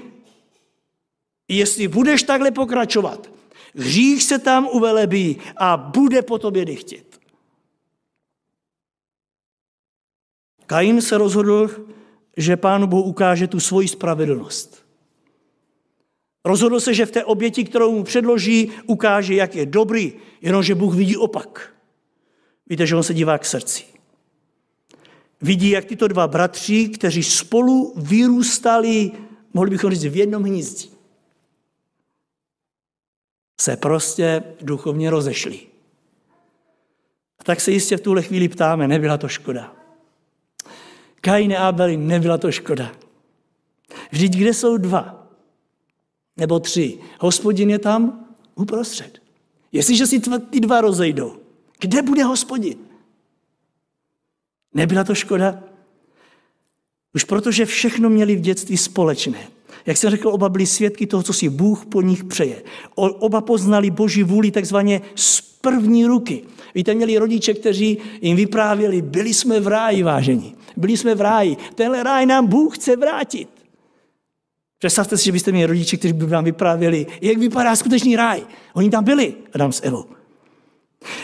jestli 1.49 1.89
budeš 1.89 2.23
takhle 2.23 2.51
pokračovat, 2.51 3.31
hřích 3.75 4.23
se 4.23 4.39
tam 4.39 4.69
uvelebí 4.73 5.39
a 5.57 5.77
bude 5.77 6.23
po 6.23 6.39
tobě 6.39 6.65
dychtit. 6.65 7.08
Kain 10.69 11.03
se 11.03 11.19
rozhodl, 11.19 11.71
že 12.37 12.57
pánu 12.57 12.87
Bohu 12.87 13.03
ukáže 13.03 13.47
tu 13.47 13.61
svoji 13.61 13.89
spravedlnost. 13.89 14.85
Rozhodl 16.45 16.81
se, 16.81 16.95
že 16.95 17.07
v 17.07 17.11
té 17.11 17.25
oběti, 17.25 17.65
kterou 17.65 17.93
mu 17.93 18.05
předloží, 18.05 18.71
ukáže, 18.87 19.35
jak 19.35 19.55
je 19.55 19.67
dobrý, 19.67 20.13
jenomže 20.41 20.75
Bůh 20.75 20.95
vidí 20.95 21.17
opak. 21.17 21.73
Víte, 22.67 22.87
že 22.87 22.97
on 22.97 23.03
se 23.03 23.15
dívá 23.15 23.39
k 23.39 23.45
srdci. 23.45 23.85
Vidí, 25.41 25.71
jak 25.71 25.85
tyto 25.85 26.09
dva 26.09 26.29
bratři, 26.29 26.89
kteří 26.89 27.23
spolu 27.23 27.95
vyrůstali, 27.97 29.13
mohli 29.55 29.71
bychom 29.71 29.91
říct, 29.91 30.05
v 30.05 30.17
jednom 30.17 30.43
hnízdí, 30.43 30.91
se 33.61 33.77
prostě 33.77 34.43
duchovně 34.61 35.11
rozešli. 35.11 35.61
A 37.39 37.45
tak 37.45 37.61
se 37.61 37.71
jistě 37.71 37.97
v 37.97 38.01
tuhle 38.01 38.23
chvíli 38.23 38.49
ptáme, 38.49 38.89
nebyla 38.89 39.19
to 39.19 39.29
škoda. 39.29 39.78
Kain 41.21 41.53
a 41.53 41.69
Abeli, 41.69 41.97
nebyla 41.97 42.39
to 42.39 42.53
škoda. 42.53 42.93
Vždyť 44.11 44.33
kde 44.37 44.55
jsou 44.55 44.77
dva? 44.77 45.29
Nebo 46.37 46.61
tři? 46.61 46.99
Hospodin 47.21 47.71
je 47.71 47.79
tam 47.79 48.27
uprostřed. 48.55 49.19
Jestliže 49.73 50.07
si 50.07 50.21
ty 50.51 50.61
dva 50.61 50.81
rozejdou, 50.81 51.37
kde 51.81 52.03
bude 52.03 52.25
hospodin? 52.25 52.79
Nebyla 54.75 55.05
to 55.05 55.15
škoda? 55.15 55.63
Už 57.15 57.25
protože 57.25 57.67
všechno 57.67 58.11
měli 58.11 58.37
v 58.37 58.41
dětství 58.41 58.77
společné. 58.77 59.39
Jak 59.87 59.97
jsem 59.97 60.11
řekl, 60.11 60.29
oba 60.29 60.49
byli 60.49 60.67
svědky 60.67 61.07
toho, 61.07 61.23
co 61.23 61.33
si 61.33 61.49
Bůh 61.49 61.87
po 61.87 62.03
nich 62.03 62.25
přeje. 62.25 62.63
Oba 62.95 63.41
poznali 63.41 63.91
Boží 63.91 64.23
vůli 64.23 64.51
takzvaně 64.51 65.01
z 65.15 65.41
první 65.41 66.07
ruky. 66.07 66.45
Víte, 66.75 66.95
měli 66.95 67.19
rodiče, 67.19 67.55
kteří 67.55 67.99
jim 68.21 68.37
vyprávěli, 68.37 69.03
byli 69.03 69.35
jsme 69.35 69.61
v 69.61 69.67
ráji, 69.67 70.03
vážení. 70.03 70.55
Byli 70.79 70.97
jsme 70.97 71.15
v 71.15 71.21
ráji. 71.21 71.57
Tenhle 71.75 72.03
ráj 72.03 72.27
nám 72.27 72.47
Bůh 72.47 72.79
chce 72.79 72.97
vrátit. 72.97 73.49
Představte 74.79 75.19
si, 75.19 75.25
že 75.25 75.33
byste 75.33 75.53
měli 75.53 75.67
rodiče, 75.67 75.97
kteří 75.97 76.13
by 76.13 76.27
vám 76.27 76.45
vyprávěli, 76.45 77.07
jak 77.21 77.39
vypadá 77.39 77.77
skutečný 77.77 78.17
ráj. 78.17 78.47
Oni 78.75 78.91
tam 78.91 79.05
byli, 79.05 79.35
Adam 79.55 79.73
s 79.73 79.83
Evou. 79.83 80.05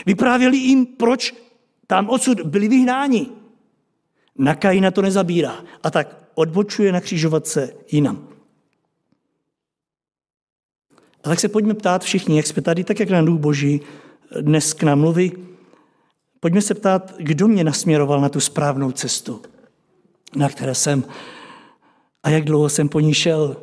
Vyprávěli 0.05 0.57
jim, 0.57 0.85
proč 0.85 1.35
tam 1.87 2.09
odsud 2.09 2.41
byli 2.41 2.67
vyhnáni. 2.67 3.27
Na 4.37 4.55
Kaina 4.55 4.91
to 4.91 5.01
nezabírá 5.01 5.63
a 5.83 5.91
tak 5.91 6.29
odbočuje 6.35 6.91
na 6.91 7.01
křižovatce 7.01 7.73
jinam. 7.91 8.27
A 11.23 11.29
tak 11.29 11.39
se 11.39 11.49
pojďme 11.49 11.73
ptát 11.73 12.03
všichni, 12.03 12.37
jak 12.37 12.47
jsme 12.47 12.61
tady, 12.61 12.83
tak 12.83 12.99
jak 12.99 13.09
na 13.09 13.21
Duch 13.21 13.39
Boží 13.39 13.81
dnes 14.41 14.73
k 14.73 14.83
nám 14.83 14.99
mluví, 14.99 15.31
pojďme 16.45 16.61
se 16.61 16.73
ptát, 16.73 17.13
kdo 17.17 17.47
mě 17.47 17.63
nasměroval 17.63 18.21
na 18.21 18.29
tu 18.29 18.39
správnou 18.39 18.91
cestu, 18.91 19.41
na 20.35 20.49
které 20.49 20.75
jsem 20.75 21.03
a 22.23 22.29
jak 22.29 22.45
dlouho 22.45 22.69
jsem 22.69 22.89
po 22.89 22.99
ní 22.99 23.13
šel 23.13 23.57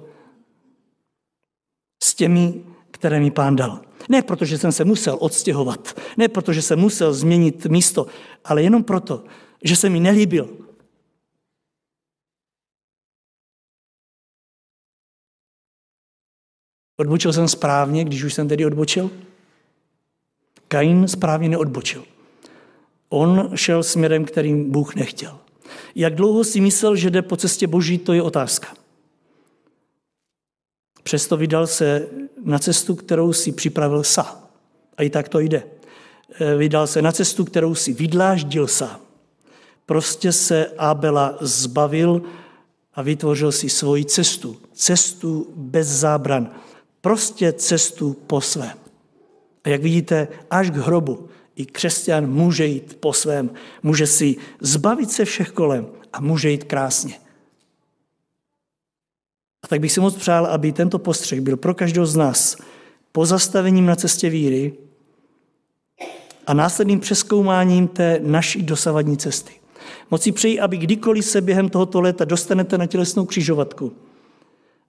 s 2.02 2.14
těmi, 2.14 2.64
které 2.90 3.20
mi 3.20 3.30
pán 3.30 3.56
dal. 3.56 3.80
Ne 4.08 4.22
protože 4.22 4.58
jsem 4.58 4.72
se 4.72 4.84
musel 4.84 5.16
odstěhovat, 5.20 6.00
ne 6.16 6.28
protože 6.28 6.62
jsem 6.62 6.78
musel 6.78 7.14
změnit 7.14 7.66
místo, 7.66 8.06
ale 8.44 8.62
jenom 8.62 8.84
proto, 8.84 9.24
že 9.64 9.76
se 9.76 9.88
mi 9.88 10.00
nelíbil. 10.00 10.48
Odbočil 16.96 17.32
jsem 17.32 17.48
správně, 17.48 18.04
když 18.04 18.22
už 18.22 18.34
jsem 18.34 18.48
tedy 18.48 18.66
odbočil? 18.66 19.10
Kain 20.68 21.08
správně 21.08 21.48
neodbočil. 21.48 22.04
On 23.12 23.50
šel 23.54 23.82
směrem, 23.82 24.24
kterým 24.24 24.70
Bůh 24.70 24.94
nechtěl. 24.94 25.38
Jak 25.94 26.14
dlouho 26.14 26.44
si 26.44 26.60
myslel, 26.60 26.96
že 26.96 27.10
jde 27.10 27.22
po 27.22 27.36
cestě 27.36 27.66
boží, 27.66 27.98
to 27.98 28.12
je 28.12 28.22
otázka. 28.22 28.68
Přesto 31.02 31.36
vydal 31.36 31.66
se 31.66 32.08
na 32.44 32.58
cestu, 32.58 32.94
kterou 32.94 33.32
si 33.32 33.52
připravil 33.52 34.04
sám. 34.04 34.48
A 34.96 35.02
i 35.02 35.10
tak 35.10 35.28
to 35.28 35.40
jde. 35.40 35.62
Eh, 36.40 36.56
vydal 36.56 36.86
se 36.86 37.02
na 37.02 37.12
cestu, 37.12 37.44
kterou 37.44 37.74
si 37.74 37.92
vydláždil 37.92 38.66
sám. 38.66 39.00
Prostě 39.86 40.32
se 40.32 40.66
Abela 40.78 41.36
zbavil 41.40 42.22
a 42.94 43.02
vytvořil 43.02 43.52
si 43.52 43.68
svoji 43.68 44.04
cestu. 44.04 44.56
Cestu 44.72 45.46
bez 45.56 45.88
zábran. 45.88 46.50
Prostě 47.00 47.52
cestu 47.52 48.16
po 48.26 48.40
svém. 48.40 48.78
A 49.64 49.68
jak 49.68 49.82
vidíte, 49.82 50.28
až 50.50 50.70
k 50.70 50.76
hrobu 50.76 51.28
i 51.56 51.66
křesťan 51.66 52.26
může 52.26 52.66
jít 52.66 52.96
po 53.00 53.12
svém. 53.12 53.50
Může 53.82 54.06
si 54.06 54.36
zbavit 54.60 55.10
se 55.10 55.24
všech 55.24 55.50
kolem 55.50 55.86
a 56.12 56.20
může 56.20 56.50
jít 56.50 56.64
krásně. 56.64 57.14
A 59.62 59.68
tak 59.68 59.80
bych 59.80 59.92
si 59.92 60.00
moc 60.00 60.16
přál, 60.16 60.46
aby 60.46 60.72
tento 60.72 60.98
postřeh 60.98 61.40
byl 61.40 61.56
pro 61.56 61.74
každého 61.74 62.06
z 62.06 62.16
nás 62.16 62.56
pozastavením 63.12 63.86
na 63.86 63.96
cestě 63.96 64.30
víry 64.30 64.72
a 66.46 66.54
následným 66.54 67.00
přeskoumáním 67.00 67.88
té 67.88 68.20
naší 68.22 68.62
dosavadní 68.62 69.16
cesty. 69.16 69.52
Moc 70.10 70.22
si 70.22 70.32
přeji, 70.32 70.60
aby 70.60 70.76
kdykoliv 70.76 71.24
se 71.24 71.40
během 71.40 71.68
tohoto 71.68 72.00
léta 72.00 72.24
dostanete 72.24 72.78
na 72.78 72.86
tělesnou 72.86 73.24
křižovatku 73.24 73.92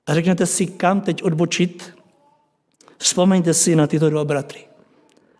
a 0.05 0.13
řeknete 0.13 0.45
si, 0.45 0.65
kam 0.65 1.01
teď 1.01 1.23
odbočit, 1.23 1.93
vzpomeňte 2.97 3.53
si 3.53 3.75
na 3.75 3.87
tyto 3.87 4.09
dva 4.09 4.25
bratry 4.25 4.72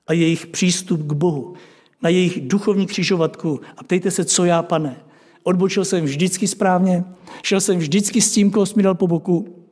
a 0.08 0.14
jejich 0.14 0.48
přístup 0.48 1.02
k 1.08 1.14
Bohu, 1.14 1.54
na 2.02 2.10
jejich 2.10 2.48
duchovní 2.48 2.88
křižovatku 2.88 3.60
a 3.78 3.84
ptejte 3.84 4.12
se, 4.12 4.26
co 4.26 4.46
já, 4.46 4.64
pane. 4.64 4.96
Odbočil 5.44 5.86
jsem 5.86 6.06
vždycky 6.06 6.48
správně, 6.48 7.04
šel 7.44 7.62
jsem 7.62 7.78
vždycky 7.78 8.22
s 8.22 8.32
tím, 8.32 8.52
koho 8.52 8.66
mi 8.76 8.84
dal 8.84 8.96
po 8.96 9.08
boku. 9.08 9.66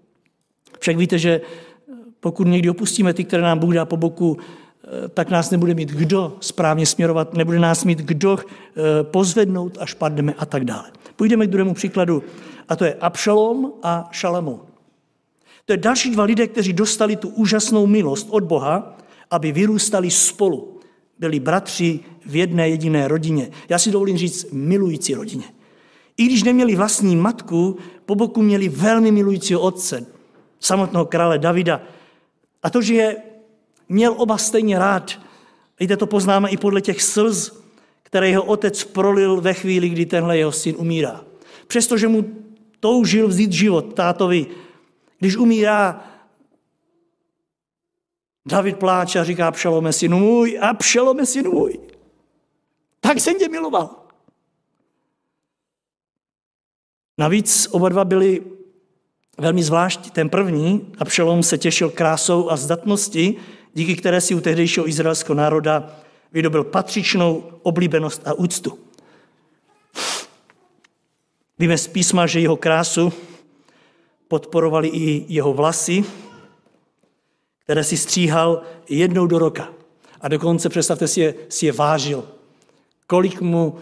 Však 0.79 0.97
víte, 0.97 1.19
že 1.19 1.41
pokud 2.19 2.47
někdy 2.47 2.69
opustíme 2.69 3.13
ty, 3.13 3.23
které 3.23 3.43
nám 3.43 3.59
Bůh 3.59 3.73
dá 3.73 3.85
po 3.85 3.97
boku, 3.97 4.37
eh, 4.37 5.09
tak 5.09 5.29
nás 5.29 5.51
nebude 5.51 5.73
mít 5.73 5.89
kdo 5.89 6.37
správně 6.39 6.85
směrovat, 6.85 7.33
nebude 7.33 7.59
nás 7.59 7.83
mít 7.83 7.99
kdo 7.99 8.39
eh, 8.39 9.03
pozvednout, 9.03 9.77
až 9.79 9.93
padneme 9.93 10.33
a 10.37 10.45
tak 10.45 10.65
dále. 10.65 10.91
Půjdeme 11.15 11.47
k 11.47 11.49
druhému 11.49 11.73
příkladu, 11.73 12.23
a 12.69 12.75
to 12.75 12.85
je 12.85 12.93
Abšalom 12.93 13.71
a 13.83 14.09
Šalamón. 14.11 14.59
To 15.65 15.73
je 15.73 15.77
další 15.77 16.11
dva 16.11 16.23
lidé, 16.23 16.47
kteří 16.47 16.73
dostali 16.73 17.15
tu 17.15 17.29
úžasnou 17.29 17.87
milost 17.87 18.27
od 18.29 18.43
Boha, 18.43 18.97
aby 19.31 19.51
vyrůstali 19.51 20.11
spolu. 20.11 20.79
Byli 21.19 21.39
bratři 21.39 21.99
v 22.25 22.35
jedné 22.35 22.69
jediné 22.69 23.07
rodině. 23.07 23.51
Já 23.69 23.79
si 23.79 23.91
dovolím 23.91 24.17
říct 24.17 24.51
milující 24.51 25.13
rodině. 25.13 25.43
I 26.17 26.25
když 26.25 26.43
neměli 26.43 26.75
vlastní 26.75 27.15
matku, 27.15 27.77
po 28.05 28.15
boku 28.15 28.41
měli 28.41 28.69
velmi 28.69 29.11
milujícího 29.11 29.61
otce, 29.61 30.05
samotného 30.59 31.05
krále 31.05 31.39
Davida. 31.39 31.81
A 32.63 32.69
to, 32.69 32.81
že 32.81 32.93
je 32.93 33.17
měl 33.89 34.15
oba 34.17 34.37
stejně 34.37 34.79
rád, 34.79 35.19
víte, 35.79 35.97
to 35.97 36.07
poznáme 36.07 36.49
i 36.49 36.57
podle 36.57 36.81
těch 36.81 37.01
slz, 37.01 37.51
které 38.03 38.29
jeho 38.29 38.43
otec 38.43 38.83
prolil 38.83 39.41
ve 39.41 39.53
chvíli, 39.53 39.89
kdy 39.89 40.05
tenhle 40.05 40.37
jeho 40.37 40.51
syn 40.51 40.75
umírá. 40.77 41.21
Přestože 41.67 42.07
mu 42.07 42.25
toužil 42.79 43.27
vzít 43.27 43.51
život 43.51 43.93
tátovi, 43.93 44.45
když 45.19 45.37
umírá, 45.37 46.10
David 48.45 48.77
pláče 48.77 49.19
a 49.19 49.23
říká 49.23 49.47
Abšalome 49.47 49.93
synu 49.93 50.19
můj, 50.19 50.59
Abšalome 50.61 51.25
synu 51.25 51.51
můj. 51.51 51.79
Tak 52.99 53.19
jsem 53.19 53.39
tě 53.39 53.49
miloval. 53.49 53.89
Navíc 57.17 57.67
oba 57.71 57.89
dva 57.89 58.05
byli 58.05 58.43
velmi 59.37 59.63
zvláštní. 59.63 60.11
Ten 60.11 60.29
první, 60.29 60.93
Abšalom, 60.97 61.43
se 61.43 61.57
těšil 61.57 61.89
krásou 61.89 62.49
a 62.49 62.57
zdatnosti, 62.57 63.35
díky 63.73 63.95
které 63.95 64.21
si 64.21 64.35
u 64.35 64.41
tehdejšího 64.41 64.87
izraelského 64.87 65.35
národa 65.35 65.95
vydobil 66.31 66.63
patřičnou 66.63 67.43
oblíbenost 67.61 68.27
a 68.27 68.33
úctu. 68.33 68.79
Víme 71.59 71.77
z 71.77 71.87
písma, 71.87 72.27
že 72.27 72.39
jeho 72.39 72.57
krásu 72.57 73.13
podporovali 74.27 74.87
i 74.87 75.25
jeho 75.27 75.53
vlasy, 75.53 76.03
které 77.71 77.83
si 77.83 77.97
stříhal 77.97 78.61
jednou 78.89 79.27
do 79.27 79.39
roka. 79.39 79.73
A 80.21 80.27
dokonce, 80.27 80.69
představte 80.69 81.07
si 81.07 81.21
je, 81.21 81.33
si 81.49 81.65
je 81.65 81.71
vážil. 81.71 82.23
Kolik 83.07 83.41
mu 83.41 83.79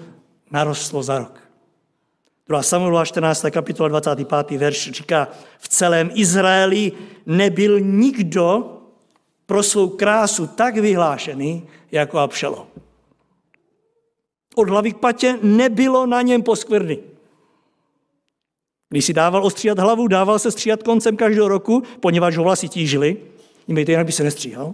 narostlo 0.52 1.04
za 1.04 1.18
rok. 1.20 1.40
2. 2.48 2.64
Samuela 2.64 3.06
14. 3.06 3.46
kapitola 3.52 3.90
25. 3.90 4.58
verš 4.60 4.92
říká, 4.92 5.28
v 5.60 5.68
celém 5.68 6.12
Izraeli 6.14 6.92
nebyl 7.26 7.80
nikdo 7.80 8.78
pro 9.46 9.64
svou 9.64 9.90
krásu 9.90 10.48
tak 10.48 10.78
vyhlášený 10.78 11.68
jako 11.92 12.18
Abšalom. 12.18 12.68
Od 14.56 14.70
hlavy 14.70 14.94
k 14.94 14.98
patě 14.98 15.40
nebylo 15.42 16.06
na 16.06 16.22
něm 16.22 16.44
poskvrny. 16.44 17.00
Když 18.90 19.06
si 19.06 19.14
dával 19.14 19.46
ostříhat 19.46 19.80
hlavu, 19.80 20.08
dával 20.08 20.40
se 20.40 20.52
stříhat 20.52 20.84
koncem 20.84 21.18
každého 21.18 21.48
roku, 21.48 21.84
poněvadž 22.00 22.38
ho 22.38 22.44
vlasy 22.44 22.70
tížily, 22.70 23.18
Nímejte, 23.70 23.92
jinak 23.92 24.06
by 24.06 24.12
se 24.12 24.24
nestříhal, 24.24 24.74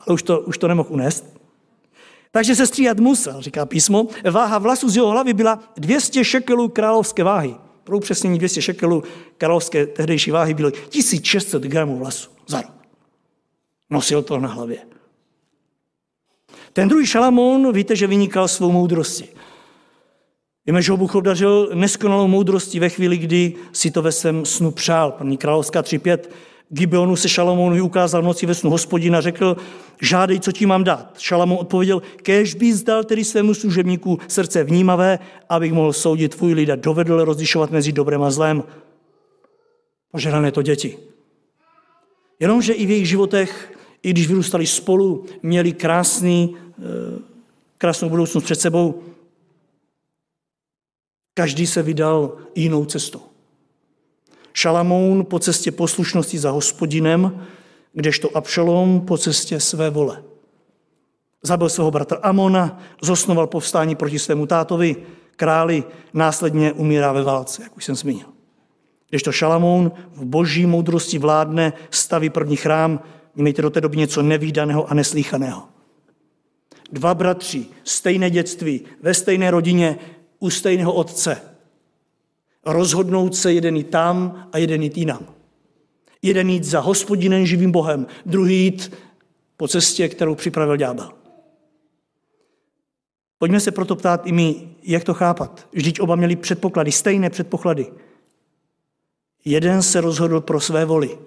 ale 0.00 0.14
už 0.14 0.22
to, 0.22 0.40
už 0.40 0.58
to 0.58 0.68
nemohl 0.68 0.88
unést. 0.92 1.40
Takže 2.30 2.56
se 2.56 2.66
stříhat 2.66 3.00
musel, 3.00 3.42
říká 3.42 3.66
písmo. 3.66 4.08
Váha 4.30 4.58
vlasů 4.58 4.88
z 4.88 4.96
jeho 4.96 5.08
hlavy 5.10 5.32
byla 5.32 5.58
200 5.76 6.24
šekelů 6.24 6.68
královské 6.68 7.24
váhy. 7.24 7.54
Pro 7.84 7.96
upřesnění 7.96 8.38
200 8.38 8.62
šekelů 8.62 9.02
královské 9.38 9.86
tehdejší 9.86 10.30
váhy 10.30 10.54
byly 10.54 10.72
1600 10.72 11.62
gramů 11.62 11.98
vlasu 11.98 12.30
za 12.46 12.60
rok. 12.60 12.72
Nosil 13.90 14.22
to 14.22 14.38
na 14.38 14.48
hlavě. 14.48 14.78
Ten 16.72 16.88
druhý 16.88 17.06
Šalamón, 17.06 17.72
víte, 17.72 17.96
že 17.96 18.06
vynikal 18.06 18.48
svou 18.48 18.72
moudrostí. 18.72 19.28
Víme, 20.66 20.82
že 20.82 20.92
ho 20.92 20.96
Bůh 20.96 21.14
obdařil 21.14 21.70
neskonalou 21.74 22.28
moudrostí 22.28 22.80
ve 22.80 22.88
chvíli, 22.88 23.18
kdy 23.18 23.54
si 23.72 23.90
to 23.90 24.02
ve 24.02 24.12
svém 24.12 24.44
snu 24.44 24.70
přál. 24.70 25.12
První 25.12 25.36
královská 25.36 25.82
Gibeonu 26.74 27.16
se 27.16 27.28
Šalamounovi 27.28 27.80
ukázal 27.80 28.22
v 28.22 28.24
noci 28.24 28.46
ve 28.46 28.54
snu 28.54 28.70
hospodina, 28.70 29.20
řekl, 29.20 29.56
žádej, 30.02 30.40
co 30.40 30.52
ti 30.52 30.66
mám 30.66 30.84
dát. 30.84 31.18
Šalamón 31.18 31.58
odpověděl, 31.60 32.02
kež 32.22 32.54
by 32.54 32.74
zdal 32.74 33.04
tedy 33.04 33.24
svému 33.24 33.54
služebníku 33.54 34.18
srdce 34.28 34.64
vnímavé, 34.64 35.18
abych 35.48 35.72
mohl 35.72 35.92
soudit 35.92 36.36
tvůj 36.36 36.52
lid 36.52 36.70
a 36.70 36.76
dovedl 36.76 37.24
rozlišovat 37.24 37.70
mezi 37.70 37.92
dobrem 37.92 38.22
a 38.22 38.30
zlem. 38.30 38.64
Požehnané 40.10 40.52
to 40.52 40.62
děti. 40.62 40.98
Jenomže 42.40 42.72
i 42.72 42.86
v 42.86 42.90
jejich 42.90 43.08
životech, 43.08 43.72
i 44.02 44.10
když 44.10 44.28
vyrůstali 44.28 44.66
spolu, 44.66 45.26
měli 45.42 45.72
krásný, 45.72 46.56
eh, 46.56 46.82
krásnou 47.78 48.08
budoucnost 48.08 48.44
před 48.44 48.60
sebou, 48.60 49.02
každý 51.34 51.66
se 51.66 51.82
vydal 51.82 52.36
jinou 52.54 52.84
cestou. 52.84 53.31
Šalamoun 54.52 55.24
po 55.24 55.38
cestě 55.38 55.72
poslušnosti 55.72 56.38
za 56.38 56.50
hospodinem, 56.50 57.46
kdežto 57.92 58.36
Abšalom 58.36 59.00
po 59.00 59.18
cestě 59.18 59.60
své 59.60 59.90
vole. 59.90 60.22
Zabil 61.42 61.68
svého 61.68 61.90
bratra 61.90 62.18
Amona, 62.22 62.80
zosnoval 63.02 63.46
povstání 63.46 63.94
proti 63.94 64.18
svému 64.18 64.46
tátovi, 64.46 64.96
králi, 65.36 65.84
následně 66.14 66.72
umírá 66.72 67.12
ve 67.12 67.22
válce, 67.22 67.62
jak 67.62 67.76
už 67.76 67.84
jsem 67.84 67.94
zmínil. 67.94 68.26
Kdežto 69.08 69.32
Šalamoun 69.32 69.92
v 70.14 70.24
boží 70.24 70.66
moudrosti 70.66 71.18
vládne, 71.18 71.72
staví 71.90 72.30
první 72.30 72.56
chrám, 72.56 73.00
mějte 73.34 73.62
do 73.62 73.70
té 73.70 73.80
doby 73.80 73.96
něco 73.96 74.22
nevýdaného 74.22 74.90
a 74.90 74.94
neslíchaného. 74.94 75.62
Dva 76.92 77.14
bratři, 77.14 77.66
stejné 77.84 78.30
dětství, 78.30 78.80
ve 79.02 79.14
stejné 79.14 79.50
rodině, 79.50 79.98
u 80.38 80.50
stejného 80.50 80.92
otce– 80.92 81.42
rozhodnout 82.64 83.36
se 83.36 83.52
jeden 83.52 83.76
i 83.76 83.84
tam 83.84 84.48
a 84.52 84.58
jeden 84.58 84.82
i 84.82 84.90
jinam. 84.94 85.26
Jeden 86.22 86.50
jít 86.50 86.64
za 86.64 86.80
hospodinem 86.80 87.46
živým 87.46 87.72
Bohem, 87.72 88.06
druhý 88.26 88.64
jít 88.64 88.92
po 89.56 89.68
cestě, 89.68 90.08
kterou 90.08 90.34
připravil 90.34 90.76
ďábel. 90.76 91.12
Pojďme 93.38 93.60
se 93.60 93.70
proto 93.70 93.96
ptát 93.96 94.26
i 94.26 94.32
my, 94.32 94.68
jak 94.82 95.04
to 95.04 95.14
chápat. 95.14 95.68
Vždyť 95.72 96.00
oba 96.00 96.16
měli 96.16 96.36
předpoklady, 96.36 96.92
stejné 96.92 97.30
předpoklady. 97.30 97.86
Jeden 99.44 99.82
se 99.82 100.00
rozhodl 100.00 100.40
pro 100.40 100.60
své 100.60 100.84
voli, 100.84 101.18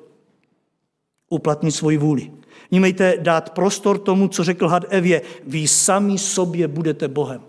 uplatnit 1.30 1.72
svoji 1.72 1.98
vůli. 1.98 2.32
Vnímejte, 2.72 3.18
dát 3.20 3.50
prostor 3.50 3.98
tomu, 3.98 4.28
co 4.28 4.44
řekl 4.44 4.68
had 4.68 4.84
Evě. 4.90 5.22
Vy 5.48 5.68
sami 5.68 6.18
sobě 6.18 6.68
budete 6.68 7.08
Bohem. 7.08 7.42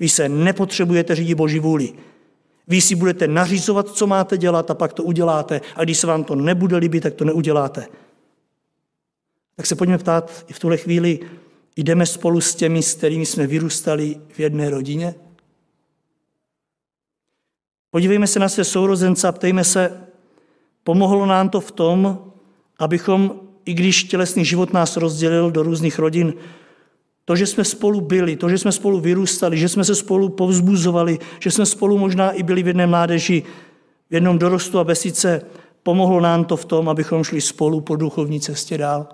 Vy 0.00 0.08
se 0.08 0.28
nepotřebujete 0.28 1.14
řídit 1.14 1.34
Boží 1.34 1.58
vůli. 1.58 1.92
Vy 2.68 2.80
si 2.80 2.94
budete 2.94 3.28
nařizovat, 3.28 3.88
co 3.88 4.06
máte 4.06 4.38
dělat 4.38 4.70
a 4.70 4.74
pak 4.74 4.92
to 4.92 5.02
uděláte. 5.02 5.60
A 5.76 5.84
když 5.84 5.98
se 5.98 6.06
vám 6.06 6.24
to 6.24 6.34
nebude 6.34 6.76
líbit, 6.76 7.00
tak 7.00 7.14
to 7.14 7.24
neuděláte. 7.24 7.86
Tak 9.56 9.66
se 9.66 9.76
pojďme 9.76 9.98
ptát 9.98 10.44
i 10.48 10.52
v 10.52 10.58
tuhle 10.58 10.76
chvíli, 10.76 11.20
jdeme 11.76 12.06
spolu 12.06 12.40
s 12.40 12.54
těmi, 12.54 12.82
s 12.82 12.94
kterými 12.94 13.26
jsme 13.26 13.46
vyrůstali 13.46 14.16
v 14.28 14.40
jedné 14.40 14.70
rodině? 14.70 15.14
Podívejme 17.90 18.26
se 18.26 18.38
na 18.38 18.48
své 18.48 18.64
sourozence 18.64 19.28
a 19.28 19.32
ptejme 19.32 19.64
se, 19.64 20.00
pomohlo 20.84 21.26
nám 21.26 21.48
to 21.48 21.60
v 21.60 21.72
tom, 21.72 22.32
abychom, 22.78 23.40
i 23.64 23.74
když 23.74 24.04
tělesný 24.04 24.44
život 24.44 24.72
nás 24.72 24.96
rozdělil 24.96 25.50
do 25.50 25.62
různých 25.62 25.98
rodin, 25.98 26.34
to, 27.24 27.36
že 27.36 27.46
jsme 27.46 27.64
spolu 27.64 28.00
byli, 28.00 28.36
to, 28.36 28.48
že 28.48 28.58
jsme 28.58 28.72
spolu 28.72 29.00
vyrůstali, 29.00 29.58
že 29.58 29.68
jsme 29.68 29.84
se 29.84 29.94
spolu 29.94 30.28
povzbuzovali, 30.28 31.18
že 31.40 31.50
jsme 31.50 31.66
spolu 31.66 31.98
možná 31.98 32.30
i 32.30 32.42
byli 32.42 32.62
v 32.62 32.66
jedné 32.66 32.86
mládeži, 32.86 33.42
v 34.10 34.14
jednom 34.14 34.38
dorostu 34.38 34.78
a 34.78 34.84
besice, 34.84 35.42
pomohlo 35.82 36.20
nám 36.20 36.44
to 36.44 36.56
v 36.56 36.64
tom, 36.64 36.88
abychom 36.88 37.24
šli 37.24 37.40
spolu 37.40 37.80
po 37.80 37.96
duchovní 37.96 38.40
cestě 38.40 38.78
dál. 38.78 39.08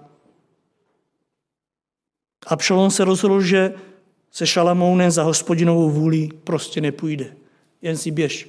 Abšalom 2.46 2.90
se 2.90 3.04
rozhodl, 3.04 3.40
že 3.40 3.74
se 4.30 4.46
Šalamounem 4.46 5.10
za 5.10 5.22
hospodinovou 5.22 5.90
vůli 5.90 6.28
prostě 6.44 6.80
nepůjde. 6.80 7.36
Jen 7.82 7.96
si 7.96 8.10
běž. 8.10 8.48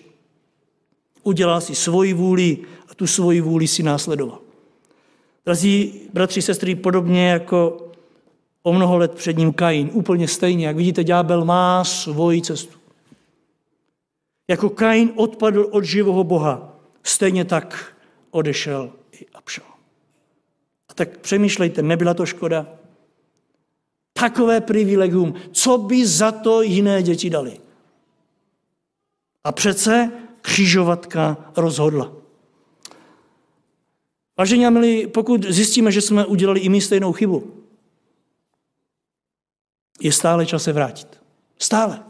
Udělal 1.24 1.62
si 1.62 1.76
svoji 1.76 2.14
vůli 2.14 2.58
a 2.88 2.96
tu 2.96 3.08
svoji 3.08 3.42
vůli 3.42 3.68
si 3.68 3.84
následoval. 3.84 4.40
Drazí 5.46 6.02
bratři, 6.14 6.42
sestry, 6.42 6.76
podobně 6.76 7.30
jako 7.30 7.89
o 8.70 8.74
mnoho 8.74 8.98
let 8.98 9.12
před 9.12 9.38
ním 9.38 9.54
Kain. 9.54 9.90
Úplně 9.94 10.28
stejně, 10.28 10.68
jak 10.68 10.76
vidíte, 10.76 11.04
ďábel 11.04 11.46
má 11.46 11.84
svoji 11.84 12.42
cestu. 12.42 12.78
Jako 14.50 14.70
Kain 14.70 15.12
odpadl 15.16 15.68
od 15.72 15.84
živého 15.84 16.24
Boha, 16.24 16.76
stejně 17.04 17.46
tak 17.46 17.94
odešel 18.32 18.92
i 19.12 19.26
Abšal. 19.34 19.66
A 20.90 20.94
tak 20.94 21.18
přemýšlejte, 21.18 21.82
nebyla 21.82 22.14
to 22.14 22.26
škoda? 22.26 22.68
Takové 24.14 24.62
privilegium, 24.62 25.34
co 25.52 25.78
by 25.78 26.08
za 26.08 26.32
to 26.32 26.62
jiné 26.62 27.04
děti 27.04 27.30
dali? 27.30 27.60
A 29.44 29.52
přece 29.52 30.12
křižovatka 30.42 31.38
rozhodla. 31.58 32.12
Vážení 34.38 34.66
a 34.66 34.70
milí, 34.70 35.08
pokud 35.08 35.46
zjistíme, 35.46 35.92
že 35.92 36.02
jsme 36.02 36.26
udělali 36.26 36.60
i 36.60 36.70
my 36.70 36.82
stejnou 36.82 37.14
chybu, 37.14 37.59
je 40.00 40.12
stále 40.12 40.46
čas 40.46 40.64
se 40.64 40.74
vrátit. 40.74 41.22
Stále. 41.60 42.04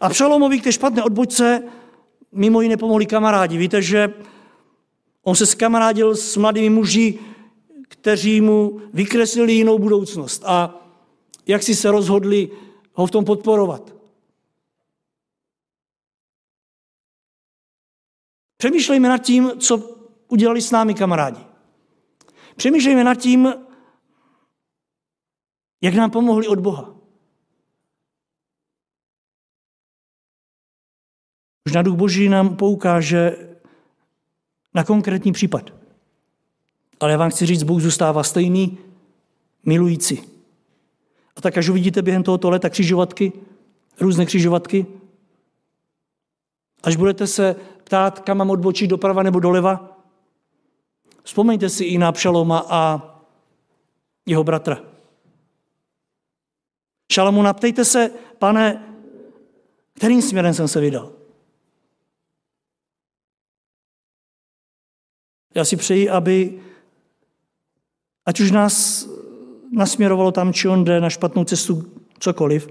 A 0.00 0.08
Přelomovi 0.08 0.60
k 0.60 0.64
té 0.64 0.72
špatné 0.72 1.04
odbočce 1.04 1.62
mimo 2.32 2.60
jiné 2.60 2.76
pomohli 2.76 3.06
kamarádi. 3.06 3.58
Víte, 3.58 3.82
že 3.82 4.14
on 5.22 5.34
se 5.34 5.46
skamarádil 5.46 6.16
s 6.16 6.36
mladými 6.36 6.70
muži, 6.70 7.18
kteří 7.88 8.40
mu 8.40 8.80
vykreslili 8.92 9.52
jinou 9.52 9.78
budoucnost. 9.78 10.42
A 10.46 10.74
jak 11.46 11.62
si 11.62 11.74
se 11.74 11.90
rozhodli 11.90 12.50
ho 12.92 13.06
v 13.06 13.10
tom 13.10 13.24
podporovat. 13.24 13.94
Přemýšlejme 18.56 19.08
nad 19.08 19.18
tím, 19.18 19.52
co 19.58 19.96
udělali 20.28 20.62
s 20.62 20.70
námi 20.70 20.94
kamarádi. 20.94 21.40
Přemýšlejme 22.56 23.04
nad 23.04 23.14
tím, 23.14 23.54
jak 25.86 25.94
nám 25.94 26.10
pomohli 26.10 26.48
od 26.48 26.60
Boha. 26.60 26.94
Možná 31.64 31.82
duch 31.82 31.96
Boží 31.96 32.28
nám 32.28 32.56
poukáže 32.56 33.48
na 34.74 34.84
konkrétní 34.84 35.32
případ. 35.32 35.70
Ale 37.00 37.10
já 37.12 37.18
vám 37.18 37.30
chci 37.30 37.46
říct, 37.46 37.62
Bůh 37.62 37.82
zůstává 37.82 38.22
stejný, 38.22 38.78
milující. 39.64 40.22
A 41.36 41.40
tak 41.40 41.58
až 41.58 41.68
uvidíte 41.68 42.02
během 42.02 42.22
tohoto 42.22 42.50
leta 42.50 42.70
křižovatky, 42.70 43.32
různé 44.00 44.26
křižovatky, 44.26 44.86
až 46.82 46.96
budete 46.96 47.26
se 47.26 47.56
ptát, 47.84 48.20
kam 48.20 48.38
mám 48.38 48.50
odbočit 48.50 48.90
doprava 48.90 49.22
nebo 49.22 49.40
doleva, 49.40 49.98
vzpomeňte 51.22 51.68
si 51.68 51.84
i 51.84 51.98
na 51.98 52.12
Pšaloma 52.12 52.66
a 52.70 52.80
jeho 54.26 54.44
bratra. 54.44 54.95
Šalamuna, 57.16 57.52
ptejte 57.52 57.84
se, 57.84 58.10
pane, 58.38 58.84
kterým 59.94 60.22
směrem 60.22 60.54
jsem 60.54 60.68
se 60.68 60.80
vydal? 60.80 61.12
Já 65.54 65.64
si 65.64 65.76
přeji, 65.76 66.10
aby, 66.10 66.60
ať 68.26 68.40
už 68.40 68.50
nás 68.50 69.06
nasměrovalo 69.72 70.32
tam, 70.32 70.52
či 70.52 70.68
on 70.68 70.84
jde 70.84 71.00
na 71.00 71.10
špatnou 71.10 71.44
cestu, 71.44 71.92
cokoliv, 72.18 72.68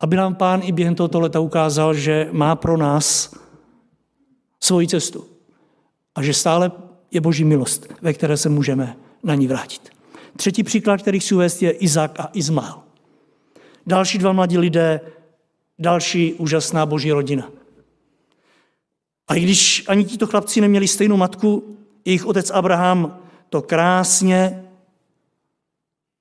aby 0.00 0.16
nám 0.16 0.34
pán 0.34 0.60
i 0.64 0.72
během 0.72 0.94
tohoto 0.94 1.20
leta 1.20 1.40
ukázal, 1.40 1.94
že 1.94 2.28
má 2.32 2.56
pro 2.56 2.76
nás 2.76 3.34
svoji 4.60 4.88
cestu 4.88 5.26
a 6.14 6.22
že 6.22 6.34
stále 6.34 6.72
je 7.10 7.20
boží 7.20 7.44
milost, 7.44 7.86
ve 8.02 8.12
které 8.12 8.36
se 8.36 8.48
můžeme 8.48 8.96
na 9.22 9.34
ní 9.34 9.46
vrátit. 9.46 9.90
Třetí 10.36 10.62
příklad, 10.62 11.02
který 11.02 11.20
chci 11.20 11.34
uvést, 11.34 11.62
je 11.62 11.70
Izák 11.70 12.20
a 12.20 12.30
Izmael 12.32 12.85
další 13.86 14.18
dva 14.18 14.32
mladí 14.32 14.58
lidé, 14.58 15.00
další 15.78 16.34
úžasná 16.34 16.86
boží 16.86 17.12
rodina. 17.12 17.50
A 19.28 19.34
i 19.34 19.40
když 19.40 19.84
ani 19.88 20.04
tito 20.04 20.26
chlapci 20.26 20.60
neměli 20.60 20.88
stejnou 20.88 21.16
matku, 21.16 21.76
jejich 22.04 22.26
otec 22.26 22.50
Abraham 22.50 23.18
to 23.48 23.62
krásně 23.62 24.64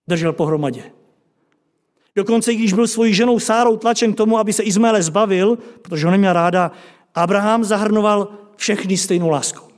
držel 0.07 0.33
pohromadě. 0.33 0.83
Dokonce, 2.15 2.53
i 2.53 2.55
když 2.55 2.73
byl 2.73 2.87
svojí 2.87 3.13
ženou 3.13 3.39
Sárou 3.39 3.77
tlačen 3.77 4.13
k 4.13 4.17
tomu, 4.17 4.37
aby 4.37 4.53
se 4.53 4.63
Izmaele 4.63 5.03
zbavil, 5.03 5.57
protože 5.81 6.05
ho 6.05 6.11
neměl 6.11 6.33
ráda, 6.33 6.71
Abraham 7.15 7.63
zahrnoval 7.63 8.27
všechny 8.55 8.97
stejnou 8.97 9.29
láskou. 9.29 9.74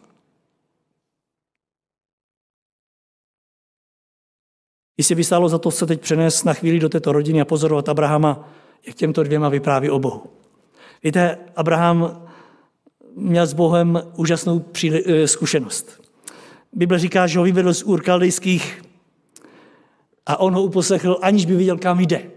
Jestli 4.98 5.16
by 5.16 5.24
stálo 5.24 5.50
za 5.50 5.58
to 5.58 5.72
se 5.72 5.86
teď 5.86 6.02
přenést 6.02 6.44
na 6.44 6.54
chvíli 6.54 6.80
do 6.80 6.90
této 6.90 7.12
rodiny 7.12 7.42
a 7.42 7.46
pozorovat 7.46 7.90
Abrahama, 7.90 8.50
jak 8.88 8.96
těmto 8.96 9.24
dvěma 9.24 9.50
vypráví 9.50 9.90
o 9.90 10.00
Bohu. 10.00 10.24
Víte, 11.04 11.38
Abraham 11.56 12.28
měl 13.16 13.48
s 13.48 13.54
Bohem 13.54 14.02
úžasnou 14.16 14.66
eh, 14.84 15.28
zkušenost. 15.28 16.02
Bible 16.74 17.00
říká, 17.00 17.28
že 17.28 17.40
ho 17.40 17.46
vyvedl 17.46 17.74
z 17.74 17.84
Ur 17.84 18.02
Kaldejských 18.02 18.82
a 20.26 20.40
on 20.40 20.54
ho 20.54 20.64
uposlechl, 20.64 21.20
aniž 21.22 21.46
by 21.46 21.56
viděl, 21.56 21.78
kam 21.78 22.00
jde. 22.00 22.32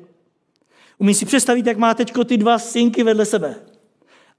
Umí 0.99 1.15
si 1.15 1.27
představit, 1.27 1.67
jak 1.67 1.79
má 1.79 1.95
teď 1.95 2.13
ty 2.27 2.37
dva 2.37 2.59
synky 2.59 3.03
vedle 3.03 3.25
sebe. 3.25 3.55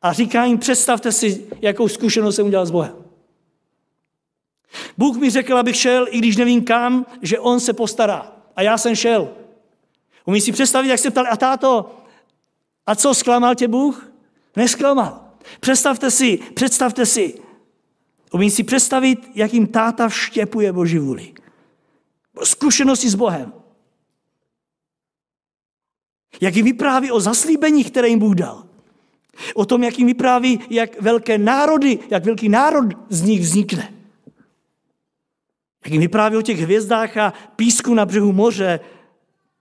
A 0.02 0.14
říká 0.14 0.46
jim, 0.46 0.58
představte 0.58 1.12
si, 1.12 1.46
jakou 1.62 1.88
zkušenost 1.88 2.36
jsem 2.36 2.46
udělal 2.46 2.66
s 2.66 2.72
Bohem. 2.72 3.01
Bůh 4.98 5.18
mi 5.18 5.30
řekl, 5.30 5.58
abych 5.58 5.76
šel, 5.76 6.08
i 6.10 6.18
když 6.18 6.38
nevím 6.38 6.64
kam, 6.64 7.06
že 7.22 7.40
on 7.40 7.60
se 7.60 7.74
postará. 7.74 8.32
A 8.56 8.62
já 8.62 8.78
jsem 8.78 8.96
šel. 8.96 9.30
Umí 10.26 10.42
si 10.42 10.52
představit, 10.52 10.90
jak 10.90 11.00
se 11.00 11.12
ptali, 11.12 11.28
a 11.28 11.38
táto, 11.38 11.96
a 12.86 12.96
co, 12.96 13.14
zklamal 13.14 13.56
tě 13.56 13.68
Bůh? 13.68 14.12
Nesklamal. 14.56 15.22
Představte 15.60 16.12
si, 16.12 16.40
představte 16.54 17.06
si. 17.06 17.40
Umí 18.32 18.52
si 18.52 18.64
představit, 18.64 19.32
jak 19.36 19.54
jim 19.54 19.68
táta 19.68 20.10
vštěpuje 20.10 20.74
Boží 20.74 21.00
vůli. 21.00 21.34
Zkušenosti 22.44 23.10
s 23.10 23.16
Bohem. 23.16 23.54
Jak 26.42 26.56
jim 26.56 26.66
vypráví 26.66 27.12
o 27.12 27.20
zaslíbení, 27.20 27.84
které 27.84 28.08
jim 28.08 28.20
Bůh 28.20 28.36
dal. 28.36 28.64
O 29.56 29.66
tom, 29.66 29.84
jak 29.84 30.00
jim 30.00 30.08
vypráví, 30.08 30.60
jak 30.70 31.02
velké 31.02 31.38
národy, 31.38 32.00
jak 32.10 32.26
velký 32.26 32.50
národ 32.50 32.86
z 33.10 33.22
nich 33.22 33.42
vznikne. 33.42 34.01
Jak 35.86 35.92
jim 35.94 36.02
vypráví 36.02 36.38
o 36.38 36.42
těch 36.42 36.60
hvězdách 36.60 37.18
a 37.18 37.34
písku 37.56 37.94
na 37.94 38.06
břehu 38.06 38.32
moře, 38.32 38.80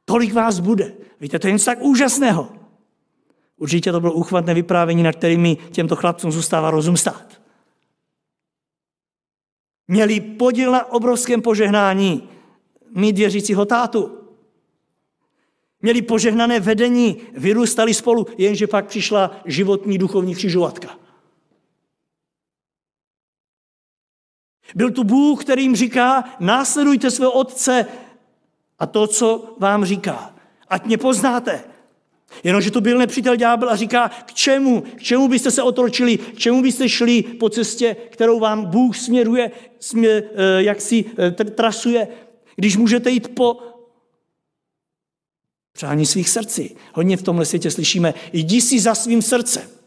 tolik 0.04 0.32
vás 0.32 0.60
bude. 0.60 0.92
Víte, 1.20 1.38
to 1.38 1.46
je 1.46 1.52
něco 1.52 1.64
tak 1.64 1.82
úžasného. 1.82 2.48
Určitě 3.56 3.92
to 3.92 4.00
bylo 4.00 4.12
uchvatné 4.12 4.54
vyprávění, 4.54 5.02
na 5.02 5.12
kterými 5.12 5.56
těmto 5.72 5.96
chlapcům 5.96 6.32
zůstává 6.32 6.70
rozum 6.70 6.96
stát. 6.96 7.40
Měli 9.88 10.20
podíl 10.20 10.72
na 10.72 10.92
obrovském 10.92 11.42
požehnání 11.42 12.28
mít 12.94 13.18
věřícího 13.18 13.64
tátu. 13.64 14.18
Měli 15.82 16.02
požehnané 16.02 16.60
vedení, 16.60 17.16
vyrůstali 17.34 17.94
spolu, 17.94 18.26
jenže 18.38 18.66
pak 18.66 18.86
přišla 18.86 19.30
životní 19.44 19.98
duchovní 19.98 20.34
křižovatka. 20.34 20.99
Byl 24.74 24.90
tu 24.90 25.04
Bůh, 25.04 25.44
který 25.44 25.62
jim 25.62 25.76
říká, 25.76 26.24
následujte 26.40 27.10
svého 27.10 27.32
otce 27.32 27.86
a 28.78 28.86
to, 28.86 29.06
co 29.06 29.54
vám 29.58 29.84
říká. 29.84 30.34
Ať 30.68 30.84
mě 30.84 30.98
poznáte. 30.98 31.64
Jenomže 32.44 32.70
to 32.70 32.80
byl 32.80 32.98
nepřítel 32.98 33.36
ďábel 33.36 33.70
a 33.70 33.76
říká, 33.76 34.08
k 34.08 34.34
čemu? 34.34 34.80
K 34.80 35.02
čemu 35.02 35.28
byste 35.28 35.50
se 35.50 35.62
otročili? 35.62 36.18
K 36.18 36.38
čemu 36.38 36.62
byste 36.62 36.88
šli 36.88 37.22
po 37.22 37.48
cestě, 37.48 37.96
kterou 38.10 38.40
vám 38.40 38.64
Bůh 38.64 38.96
směruje, 38.96 39.50
směr, 39.80 40.24
eh, 40.34 40.62
jak 40.62 40.80
si 40.80 41.04
eh, 41.18 41.30
trasuje, 41.30 42.08
když 42.56 42.76
můžete 42.76 43.10
jít 43.10 43.34
po 43.34 43.56
přání 45.72 46.06
svých 46.06 46.28
srdcí. 46.28 46.76
Hodně 46.94 47.16
v 47.16 47.22
tomhle 47.22 47.44
světě 47.44 47.70
slyšíme, 47.70 48.14
jdi 48.32 48.60
si 48.60 48.80
za 48.80 48.94
svým 48.94 49.22
srdcem. 49.22 49.79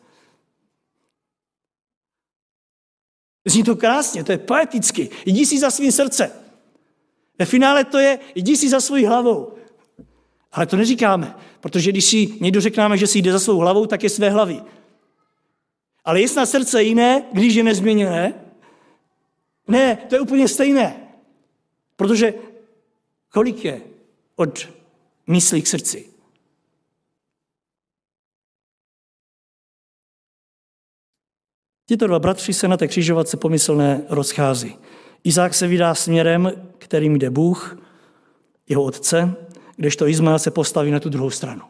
Zní 3.45 3.63
to 3.63 3.75
krásně, 3.75 4.23
to 4.23 4.31
je 4.31 4.37
poeticky. 4.37 5.09
Jdi 5.25 5.45
si 5.45 5.59
za 5.59 5.71
svým 5.71 5.91
srdcem. 5.91 6.31
Ve 7.39 7.45
finále 7.45 7.83
to 7.83 7.97
je, 7.97 8.19
jdi 8.35 8.57
si 8.57 8.69
za 8.69 8.81
svojí 8.81 9.05
hlavou. 9.05 9.53
Ale 10.51 10.65
to 10.65 10.77
neříkáme, 10.77 11.35
protože 11.59 11.91
když 11.91 12.05
si 12.05 12.33
někdo 12.41 12.61
řekneme, 12.61 12.97
že 12.97 13.07
si 13.07 13.19
jde 13.19 13.31
za 13.31 13.39
svou 13.39 13.57
hlavou, 13.57 13.85
tak 13.85 14.03
je 14.03 14.09
své 14.09 14.29
hlavy. 14.29 14.61
Ale 16.05 16.21
je 16.21 16.27
na 16.35 16.45
srdce 16.45 16.83
jiné, 16.83 17.23
když 17.31 17.55
je 17.55 17.63
nezměněné? 17.63 18.33
Ne, 19.67 19.95
to 19.95 20.15
je 20.15 20.21
úplně 20.21 20.47
stejné. 20.47 21.07
Protože 21.95 22.33
kolik 23.29 23.65
je 23.65 23.81
od 24.35 24.67
myslí 25.27 25.61
k 25.61 25.67
srdci? 25.67 26.12
Tito 31.85 32.07
dva 32.07 32.19
bratři 32.19 32.53
se 32.53 32.67
na 32.67 32.77
té 32.77 32.87
křižovatce 32.87 33.37
pomyslné 33.37 34.01
rozchází. 34.09 34.75
Izák 35.23 35.53
se 35.53 35.67
vydá 35.67 35.95
směrem, 35.95 36.51
kterým 36.77 37.15
jde 37.15 37.29
Bůh, 37.29 37.77
jeho 38.69 38.83
otce, 38.83 39.35
kdežto 39.75 40.07
Izmael 40.07 40.39
se 40.39 40.51
postaví 40.51 40.91
na 40.91 40.99
tu 40.99 41.09
druhou 41.09 41.29
stranu. 41.29 41.61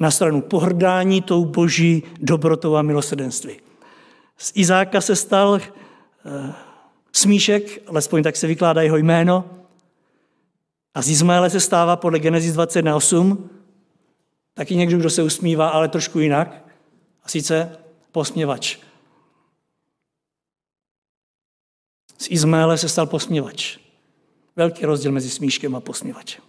Na 0.00 0.10
stranu 0.10 0.40
pohrdání 0.40 1.22
tou 1.22 1.44
boží 1.44 2.02
dobrotou 2.20 2.76
a 2.76 2.82
milosrdenství. 2.82 3.56
Z 4.36 4.52
Izáka 4.54 5.00
se 5.00 5.16
stal 5.16 5.50
uh, 5.50 5.60
smíšek, 7.12 7.82
alespoň 7.86 8.22
tak 8.22 8.36
se 8.36 8.46
vykládá 8.46 8.82
jeho 8.82 8.96
jméno, 8.96 9.44
a 10.94 11.02
z 11.02 11.08
Izmaele 11.08 11.50
se 11.50 11.60
stává 11.60 11.96
podle 11.96 12.18
Genesis 12.18 12.56
21.8 12.56 13.38
taky 14.54 14.76
někdo, 14.76 14.98
kdo 14.98 15.10
se 15.10 15.22
usmívá, 15.22 15.68
ale 15.68 15.88
trošku 15.88 16.18
jinak. 16.18 16.64
A 17.22 17.28
sice 17.28 17.76
posměvač. 18.14 18.78
Z 22.18 22.30
Izmaele 22.30 22.78
se 22.78 22.88
stal 22.88 23.06
posměvač. 23.06 23.78
Velký 24.56 24.86
rozdíl 24.86 25.12
mezi 25.12 25.30
smíškem 25.30 25.74
a 25.76 25.80
posměvačem. 25.80 26.44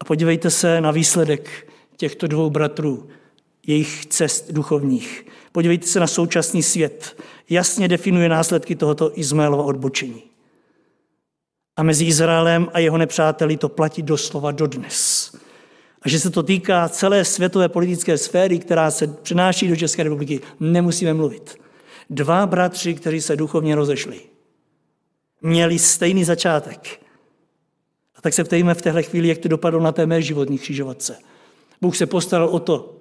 A 0.00 0.04
podívejte 0.04 0.50
se 0.50 0.80
na 0.80 0.90
výsledek 0.90 1.72
těchto 1.96 2.26
dvou 2.26 2.50
bratrů, 2.50 3.08
jejich 3.66 4.06
cest 4.06 4.52
duchovních. 4.52 5.26
Podívejte 5.52 5.86
se 5.86 6.00
na 6.00 6.06
současný 6.06 6.62
svět. 6.62 7.22
Jasně 7.50 7.88
definuje 7.88 8.28
následky 8.28 8.76
tohoto 8.76 9.18
Izmaelova 9.18 9.64
odbočení. 9.64 10.22
A 11.76 11.82
mezi 11.82 12.04
Izraelem 12.04 12.68
a 12.72 12.78
jeho 12.78 12.98
nepřáteli 12.98 13.56
to 13.56 13.68
platí 13.68 14.02
doslova 14.02 14.50
dodnes. 14.50 15.32
A 16.02 16.08
že 16.08 16.20
se 16.20 16.30
to 16.30 16.42
týká 16.42 16.88
celé 16.88 17.24
světové 17.24 17.68
politické 17.68 18.18
sféry, 18.18 18.58
která 18.58 18.90
se 18.90 19.06
přenáší 19.06 19.68
do 19.68 19.76
České 19.76 20.02
republiky, 20.02 20.40
nemusíme 20.60 21.14
mluvit. 21.14 21.56
Dva 22.10 22.46
bratři, 22.46 22.94
kteří 22.94 23.20
se 23.20 23.36
duchovně 23.36 23.74
rozešli, 23.74 24.20
měli 25.42 25.78
stejný 25.78 26.24
začátek. 26.24 27.00
A 28.16 28.20
tak 28.20 28.34
se 28.34 28.44
ptejme 28.44 28.74
v 28.74 28.82
téhle 28.82 29.02
chvíli, 29.02 29.28
jak 29.28 29.38
to 29.38 29.48
dopadlo 29.48 29.80
na 29.80 29.92
té 29.92 30.06
mé 30.06 30.22
životní 30.22 30.58
křižovatce. 30.58 31.18
Bůh 31.80 31.96
se 31.96 32.06
postaral 32.06 32.48
o 32.48 32.58
to, 32.58 32.96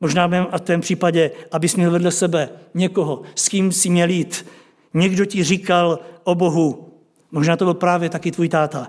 možná 0.00 0.24
a 0.50 0.58
v 0.58 0.60
tom 0.60 0.80
případě, 0.80 1.30
abys 1.52 1.76
měl 1.76 1.90
vedle 1.90 2.10
sebe 2.10 2.48
někoho, 2.74 3.22
s 3.34 3.48
kým 3.48 3.72
si 3.72 3.90
měl 3.90 4.10
jít. 4.10 4.46
Někdo 4.94 5.24
ti 5.24 5.44
říkal 5.44 5.98
o 6.24 6.34
Bohu, 6.34 6.92
Možná 7.32 7.56
to 7.56 7.64
byl 7.64 7.74
právě 7.74 8.08
taky 8.08 8.30
tvůj 8.30 8.48
táta. 8.48 8.88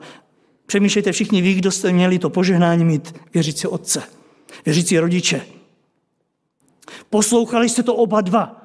Přemýšlejte 0.66 1.12
všichni 1.12 1.42
vy, 1.42 1.54
kdo 1.54 1.72
jste 1.72 1.92
měli 1.92 2.20
to 2.20 2.30
požehnání 2.30 2.86
mít 2.86 3.16
věřící 3.34 3.68
otce, 3.68 4.04
věřící 4.66 5.00
rodiče. 5.00 5.46
Poslouchali 7.10 7.70
jste 7.70 7.84
to 7.84 7.96
oba 7.96 8.22
dva. 8.22 8.60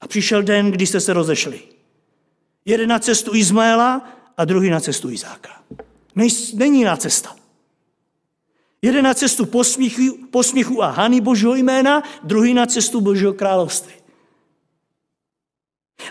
A 0.00 0.08
přišel 0.08 0.42
den, 0.42 0.70
kdy 0.70 0.86
jste 0.86 1.00
se 1.00 1.12
rozešli. 1.12 1.60
Jeden 2.64 2.88
na 2.88 2.98
cestu 2.98 3.34
Izmaela 3.34 4.08
a 4.36 4.44
druhý 4.44 4.70
na 4.70 4.80
cestu 4.80 5.10
Izáka. 5.10 5.62
Není 6.54 6.84
na 6.84 6.96
cesta. 6.96 7.36
Jeden 8.82 9.04
na 9.04 9.14
cestu 9.14 9.46
posmíchu, 9.46 10.18
posmíchu 10.30 10.82
a 10.82 10.90
hany 10.90 11.20
Božího 11.20 11.54
jména, 11.54 12.02
druhý 12.22 12.54
na 12.54 12.66
cestu 12.66 13.00
Božího 13.00 13.32
království. 13.32 13.94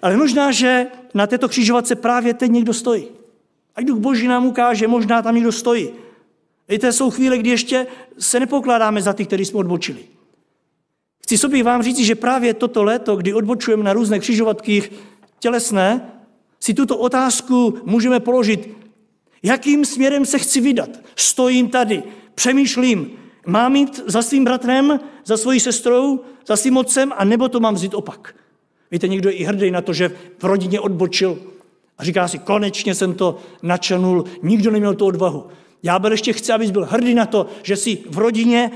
Ale 0.01 0.17
možná, 0.17 0.51
že 0.51 0.87
na 1.13 1.27
této 1.27 1.49
křižovatce 1.49 1.95
právě 1.95 2.33
teď 2.33 2.51
někdo 2.51 2.73
stojí. 2.73 3.18
A 3.75 3.81
Duch 3.81 3.99
Boží 3.99 4.27
nám 4.27 4.45
ukáže, 4.45 4.87
možná 4.87 5.21
tam 5.21 5.35
někdo 5.35 5.51
stojí. 5.51 5.89
Víte, 6.69 6.91
jsou 6.91 7.09
chvíle, 7.09 7.37
kdy 7.37 7.49
ještě 7.49 7.87
se 8.17 8.39
nepokládáme 8.39 9.01
za 9.01 9.13
ty, 9.13 9.25
kteří 9.25 9.45
jsme 9.45 9.59
odbočili. 9.59 9.99
Chci 11.23 11.37
sobě 11.37 11.63
vám 11.63 11.83
říct, 11.83 11.99
že 11.99 12.15
právě 12.15 12.53
toto 12.53 12.83
léto, 12.83 13.15
kdy 13.15 13.33
odbočujeme 13.33 13.83
na 13.83 13.93
různé 13.93 14.19
křižovatky 14.19 14.89
tělesné, 15.39 16.11
si 16.59 16.73
tuto 16.73 16.97
otázku 16.97 17.77
můžeme 17.85 18.19
položit. 18.19 18.77
Jakým 19.43 19.85
směrem 19.85 20.25
se 20.25 20.39
chci 20.39 20.61
vydat? 20.61 20.89
Stojím 21.15 21.69
tady, 21.69 22.03
přemýšlím, 22.35 23.11
mám 23.45 23.75
jít 23.75 24.03
za 24.05 24.21
svým 24.21 24.43
bratrem, 24.43 24.99
za 25.25 25.37
svojí 25.37 25.59
sestrou, 25.59 26.19
za 26.47 26.55
svým 26.55 26.77
otcem, 26.77 27.13
a 27.17 27.25
nebo 27.25 27.49
to 27.49 27.59
mám 27.59 27.75
vzít 27.75 27.93
opak? 27.93 28.35
Víte, 28.91 29.07
někdo 29.07 29.29
je 29.29 29.35
i 29.35 29.43
hrdý 29.43 29.71
na 29.71 29.81
to, 29.81 29.93
že 29.93 30.17
v 30.39 30.43
rodině 30.43 30.79
odbočil 30.79 31.39
a 31.99 32.03
říká 32.03 32.27
si, 32.27 32.39
konečně 32.39 32.95
jsem 32.95 33.13
to 33.13 33.37
načenul, 33.63 34.25
nikdo 34.43 34.71
neměl 34.71 34.95
tu 34.95 35.05
odvahu. 35.05 35.47
Já 35.83 35.99
byl 35.99 36.11
ještě 36.11 36.33
chci, 36.33 36.51
abys 36.51 36.71
byl 36.71 36.85
hrdý 36.85 37.13
na 37.13 37.25
to, 37.25 37.45
že 37.63 37.77
si 37.77 38.03
v 38.09 38.17
rodině 38.17 38.71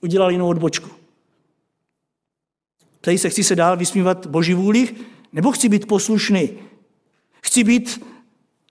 udělal 0.00 0.30
jinou 0.30 0.48
odbočku. 0.48 0.90
Tady 3.00 3.18
se 3.18 3.30
chci 3.30 3.44
se 3.44 3.56
dál 3.56 3.76
vysmívat 3.76 4.26
boží 4.26 4.54
vůli, 4.54 4.88
nebo 5.32 5.52
chci 5.52 5.68
být 5.68 5.86
poslušný? 5.86 6.50
Chci 7.42 7.64
být 7.64 8.04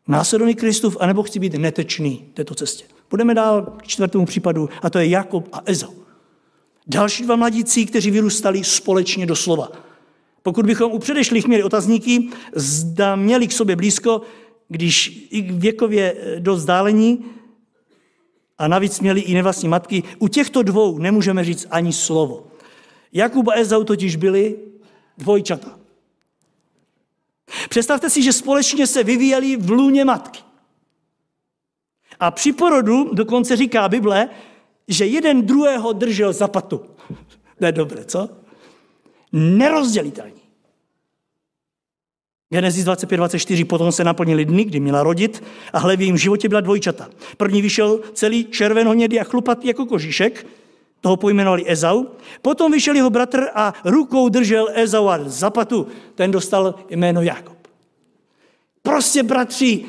následovný 0.08 0.56
Kristův, 0.56 0.98
anebo 1.00 1.24
chci 1.24 1.40
být 1.40 1.54
netečný 1.54 2.26
této 2.34 2.56
cestě. 2.56 2.86
Budeme 3.10 3.34
dál 3.34 3.62
k 3.62 3.88
čtvrtému 3.88 4.26
případu, 4.26 4.70
a 4.82 4.90
to 4.90 5.00
je 5.00 5.08
Jakob 5.08 5.50
a 5.52 5.62
Ezau. 5.66 5.94
Další 6.88 7.24
dva 7.24 7.36
mladíci, 7.36 7.86
kteří 7.86 8.12
vyrůstali 8.12 8.64
společně 8.64 9.26
do 9.26 9.36
slova. 9.36 9.87
Pokud 10.48 10.66
bychom 10.66 10.92
u 10.92 11.00
předešlých 11.00 11.48
měli 11.48 11.64
otazníky, 11.64 12.30
zda 12.56 13.16
měli 13.16 13.48
k 13.48 13.52
sobě 13.52 13.76
blízko, 13.76 14.22
když 14.68 15.28
i 15.30 15.42
věkově 15.42 16.16
eh, 16.18 16.40
dost 16.40 16.60
vzdálení, 16.60 17.26
a 18.58 18.68
navíc 18.68 19.00
měli 19.00 19.22
i 19.22 19.34
nevlastní 19.34 19.70
matky, 19.70 20.04
u 20.20 20.28
těchto 20.28 20.64
dvou 20.64 20.98
nemůžeme 20.98 21.43
říct 21.43 21.68
ani 21.72 21.93
slovo. 21.93 22.48
Jakub 23.14 23.48
a 23.48 23.54
Ezau 23.54 23.84
totiž 23.84 24.16
byli 24.16 24.56
dvojčata. 25.18 25.80
Představte 27.70 28.10
si, 28.10 28.24
že 28.24 28.34
společně 28.34 28.88
se 28.88 29.04
vyvíjeli 29.04 29.56
v 29.56 29.72
lůně 29.72 30.06
matky. 30.06 30.39
A 32.20 32.32
při 32.32 32.54
porodu 32.54 33.14
dokonce 33.14 33.56
říká 33.56 33.89
Bible, 33.89 34.30
že 34.88 35.06
jeden 35.06 35.45
druhého 35.45 35.93
držel 35.93 36.34
za 36.34 36.48
patu. 36.48 36.82
To 37.60 37.66
je 37.66 37.72
dobré, 37.72 38.06
co? 38.06 38.30
nerozdělitelní. 39.32 40.37
Genesis 42.50 42.86
25-24 42.86 43.66
potom 43.66 43.91
se 43.91 44.04
naplnili 44.04 44.45
dny, 44.45 44.64
kdy 44.64 44.80
měla 44.80 45.04
rodit 45.04 45.43
a 45.74 45.80
hle 45.80 45.98
v 45.98 46.02
jejím 46.02 46.18
životě 46.18 46.50
byla 46.50 46.62
dvojčata. 46.62 47.10
První 47.38 47.62
vyšel 47.62 48.00
celý 48.14 48.45
červenohnědý 48.45 49.20
a 49.20 49.24
chlupatý 49.24 49.68
jako 49.68 49.86
kožišek, 49.86 50.48
toho 51.02 51.18
pojmenovali 51.18 51.64
Ezau. 51.68 52.06
Potom 52.41 52.72
vyšel 52.72 52.95
jeho 52.95 53.10
bratr 53.10 53.48
a 53.54 53.74
rukou 53.86 54.30
držel 54.30 54.70
Ezau 54.74 55.08
a 55.08 55.20
zapatu. 55.26 55.88
Ten 56.16 56.32
dostal 56.32 56.76
jméno 56.89 57.22
Jakob. 57.22 57.58
Prostě 58.82 59.24
bratři 59.24 59.86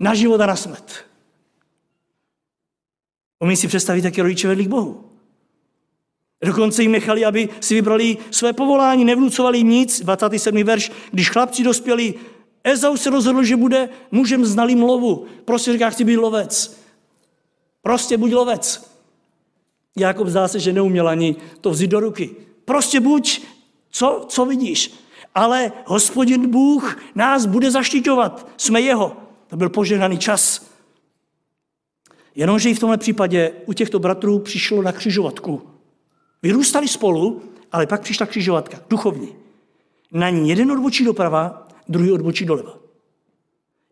na 0.00 0.14
život 0.14 0.40
a 0.40 0.46
na 0.46 0.56
smrt. 0.56 1.04
Umí 3.40 3.56
si 3.56 3.68
představit, 3.68 4.04
jak 4.04 4.16
je 4.16 4.22
rodiče 4.22 4.48
vedli 4.48 4.64
k 4.64 4.68
Bohu. 4.68 5.13
Dokonce 6.44 6.82
jim 6.82 6.92
nechali, 6.92 7.24
aby 7.24 7.48
si 7.60 7.74
vybrali 7.74 8.16
své 8.30 8.52
povolání, 8.52 9.04
nevnucovali 9.04 9.58
jim 9.58 9.68
nic. 9.68 10.00
27. 10.00 10.62
verš, 10.62 10.92
když 11.10 11.30
chlapci 11.30 11.62
dospěli, 11.62 12.14
Ezau 12.64 12.96
se 12.96 13.10
rozhodl, 13.10 13.44
že 13.44 13.56
bude 13.56 13.88
mužem 14.10 14.44
znalým 14.44 14.82
lovu. 14.82 15.26
Prostě 15.44 15.72
říká, 15.72 15.90
chci 15.90 16.04
být 16.04 16.16
lovec. 16.16 16.80
Prostě 17.82 18.16
buď 18.16 18.32
lovec. 18.32 18.90
Jakob 19.96 20.28
zdá 20.28 20.48
se, 20.48 20.60
že 20.60 20.72
neuměl 20.72 21.08
ani 21.08 21.36
to 21.60 21.70
vzít 21.70 21.90
do 21.90 22.00
ruky. 22.00 22.30
Prostě 22.64 23.00
buď, 23.00 23.42
co, 23.90 24.26
co 24.28 24.44
vidíš. 24.44 24.94
Ale 25.34 25.72
hospodin 25.84 26.50
Bůh 26.50 26.98
nás 27.14 27.46
bude 27.46 27.70
zaštiťovat. 27.70 28.48
Jsme 28.56 28.80
jeho. 28.80 29.16
To 29.46 29.56
byl 29.56 29.68
požehnaný 29.68 30.18
čas. 30.18 30.66
Jenomže 32.34 32.70
i 32.70 32.74
v 32.74 32.78
tomhle 32.78 32.98
případě 32.98 33.52
u 33.66 33.72
těchto 33.72 33.98
bratrů 33.98 34.38
přišlo 34.38 34.82
na 34.82 34.92
křižovatku. 34.92 35.73
Vyrůstali 36.44 36.88
spolu, 36.88 37.42
ale 37.72 37.86
pak 37.86 38.00
přišla 38.00 38.26
křižovatka, 38.26 38.80
duchovní. 38.90 39.28
Na 40.12 40.30
ní 40.30 40.48
jeden 40.48 40.72
odbočí 40.72 41.04
doprava, 41.04 41.68
druhý 41.88 42.12
odbočí 42.12 42.44
doleva. 42.44 42.78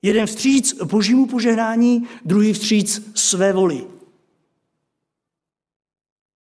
Jeden 0.02 0.26
vstříc 0.26 0.82
božímu 0.84 1.26
požehnání, 1.26 2.08
druhý 2.24 2.52
vstříc 2.52 3.12
své 3.14 3.52
voli. 3.52 3.84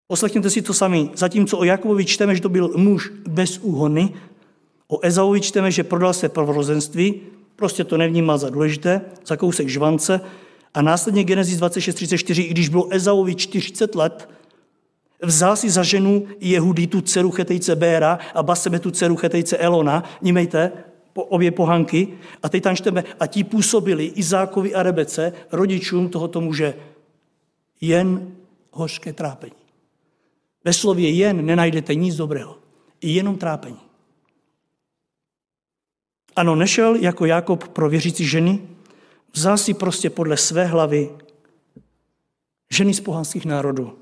Poslechněte 0.07 0.49
si 0.49 0.61
to 0.61 0.73
sami. 0.73 1.09
Zatímco 1.15 1.57
o 1.57 1.63
Jakobovi 1.63 2.05
čteme, 2.05 2.35
že 2.35 2.41
to 2.41 2.49
byl 2.49 2.73
muž 2.75 3.11
bez 3.27 3.57
úhony, 3.57 4.13
o 4.87 4.99
Ezauvi 5.01 5.41
čteme, 5.41 5.71
že 5.71 5.83
prodal 5.83 6.13
se 6.13 6.29
prvorozenství, 6.29 7.21
prostě 7.55 7.83
to 7.83 7.97
nevnímal 7.97 8.37
za 8.37 8.49
důležité, 8.49 9.01
za 9.25 9.37
kousek 9.37 9.67
žvance, 9.67 10.21
a 10.73 10.81
následně 10.81 11.23
Genesis 11.23 11.59
26.34, 11.59 12.41
i 12.41 12.47
když 12.47 12.69
bylo 12.69 12.87
Ezauvi 12.93 13.35
40 13.35 13.95
let, 13.95 14.29
vzal 15.23 15.55
si 15.55 15.69
za 15.69 15.83
ženu 15.83 16.27
Jehudy 16.39 16.87
tu 16.87 17.01
dceru 17.01 17.31
chetejce 17.31 17.75
Béra 17.75 18.19
a 18.33 18.43
Basebe 18.43 18.79
tu 18.79 18.91
dceru 18.91 19.15
chetejce 19.15 19.57
Elona, 19.57 20.03
nímejte, 20.21 20.71
po 21.13 21.23
obě 21.23 21.51
pohanky, 21.51 22.07
a 22.43 22.49
teď 22.49 22.63
tam 22.63 22.75
čteme, 22.75 23.03
a 23.19 23.27
ti 23.27 23.43
působili 23.43 24.05
Izákovi 24.05 24.75
a 24.75 24.83
Rebece, 24.83 25.33
rodičům 25.51 26.09
tohoto 26.09 26.41
muže, 26.41 26.73
jen 27.81 28.35
hořké 28.71 29.13
trápení. 29.13 29.59
Ve 30.63 30.73
slově 30.73 31.09
jen 31.09 31.45
nenajdete 31.45 31.95
nic 31.95 32.15
dobrého, 32.15 32.57
jenom 33.01 33.37
trápení. 33.37 33.79
Ano, 36.35 36.55
nešel 36.55 36.95
jako 36.95 37.25
Jakob 37.25 37.67
pro 37.67 37.89
věřící 37.89 38.25
ženy, 38.25 38.61
vzal 39.33 39.57
si 39.57 39.73
prostě 39.73 40.09
podle 40.09 40.37
své 40.37 40.65
hlavy 40.65 41.09
ženy 42.69 42.93
z 42.93 43.01
pohanských 43.01 43.45
národů. 43.45 43.98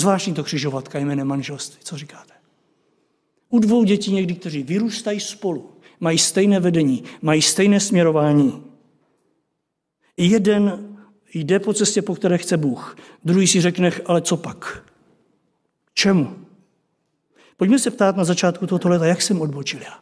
Zvláštní 0.00 0.34
to 0.34 0.44
křižovatka 0.44 0.98
jménem 0.98 1.26
manželství. 1.26 1.80
Co 1.84 1.96
říkáte? 1.96 2.34
U 3.48 3.58
dvou 3.58 3.84
dětí 3.84 4.12
někdy, 4.12 4.34
kteří 4.34 4.62
vyrůstají 4.62 5.20
spolu, 5.20 5.70
mají 6.00 6.18
stejné 6.18 6.60
vedení, 6.60 7.04
mají 7.22 7.42
stejné 7.42 7.80
směrování. 7.80 8.64
Jeden 10.16 10.96
jde 11.34 11.60
po 11.60 11.72
cestě, 11.74 12.02
po 12.02 12.14
které 12.14 12.38
chce 12.38 12.56
Bůh. 12.56 12.96
Druhý 13.24 13.46
si 13.46 13.60
řekne, 13.60 13.92
ale 14.06 14.22
co 14.22 14.36
pak? 14.36 14.84
Čemu? 15.94 16.36
Pojďme 17.56 17.78
se 17.78 17.90
ptát 17.90 18.16
na 18.16 18.24
začátku 18.24 18.66
tohoto 18.66 18.88
leta, 18.88 19.06
jak 19.06 19.22
jsem 19.22 19.40
odbočil 19.40 19.82
já. 19.82 20.00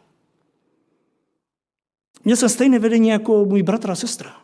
Měl 2.25 2.37
jsem 2.37 2.49
stejné 2.49 2.79
vedení 2.79 3.09
jako 3.09 3.45
můj 3.45 3.63
bratr 3.63 3.91
a 3.91 3.95
sestra. 3.95 4.44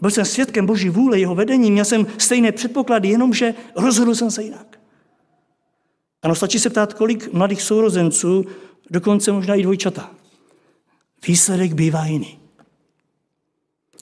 Byl 0.00 0.10
jsem 0.10 0.24
svědkem 0.24 0.66
Boží 0.66 0.88
vůle, 0.88 1.18
jeho 1.18 1.34
vedení, 1.34 1.70
měl 1.70 1.84
jsem 1.84 2.06
stejné 2.18 2.52
předpoklady, 2.52 3.08
jenomže 3.08 3.54
rozhodl 3.76 4.14
jsem 4.14 4.30
se 4.30 4.42
jinak. 4.42 4.80
Ano, 6.22 6.34
stačí 6.34 6.58
se 6.58 6.70
ptát, 6.70 6.94
kolik 6.94 7.32
mladých 7.32 7.62
sourozenců, 7.62 8.44
dokonce 8.90 9.32
možná 9.32 9.54
i 9.54 9.62
dvojčata. 9.62 10.10
Výsledek 11.26 11.72
bývá 11.72 12.06
jiný. 12.06 12.38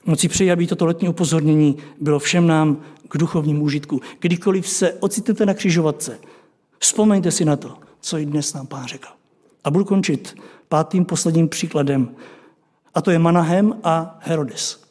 Moc 0.07 0.21
si 0.21 0.29
přeji, 0.29 0.53
aby 0.53 0.67
toto 0.67 0.87
letní 0.87 1.09
upozornění 1.09 1.77
bylo 2.01 2.19
všem 2.19 2.47
nám 2.47 2.83
k 3.09 3.19
duchovnímu 3.19 3.65
užitku. 3.65 4.01
Kdykoliv 4.21 4.69
se 4.69 4.93
ocitnete 4.93 5.47
na 5.47 5.55
křižovatce, 5.55 6.19
vzpomeňte 6.79 7.31
si 7.31 7.45
na 7.45 7.57
to, 7.57 7.79
co 8.01 8.19
i 8.19 8.27
dnes 8.27 8.55
nám 8.55 8.67
pán 8.67 8.87
řekl. 8.87 9.09
A 9.65 9.71
budu 9.71 9.85
končit 9.85 10.37
pátým 10.69 11.05
posledním 11.05 11.49
příkladem, 11.49 12.17
a 12.95 13.01
to 13.01 13.11
je 13.11 13.19
Manahem 13.19 13.81
a 13.85 14.19
Herodes. 14.23 14.88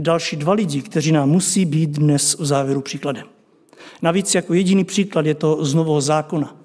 Další 0.00 0.36
dva 0.36 0.52
lidi, 0.52 0.82
kteří 0.82 1.12
nám 1.12 1.28
musí 1.28 1.64
být 1.64 1.90
dnes 1.90 2.38
v 2.38 2.46
závěru 2.46 2.80
příkladem. 2.80 3.26
Navíc 4.02 4.34
jako 4.34 4.54
jediný 4.54 4.84
příklad 4.84 5.26
je 5.26 5.34
to 5.34 5.64
z 5.64 5.74
nového 5.74 6.00
zákona, 6.00 6.56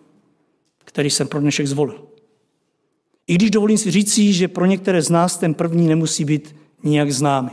který 0.85 1.09
jsem 1.09 1.27
pro 1.27 1.39
dnešek 1.39 1.67
zvolil. 1.67 2.07
I 3.27 3.35
když 3.35 3.51
dovolím 3.51 3.77
si 3.77 3.91
říci, 3.91 4.33
že 4.33 4.47
pro 4.47 4.65
některé 4.65 5.01
z 5.01 5.09
nás 5.09 5.37
ten 5.37 5.53
první 5.53 5.87
nemusí 5.87 6.25
být 6.25 6.55
nijak 6.83 7.11
známy. 7.11 7.51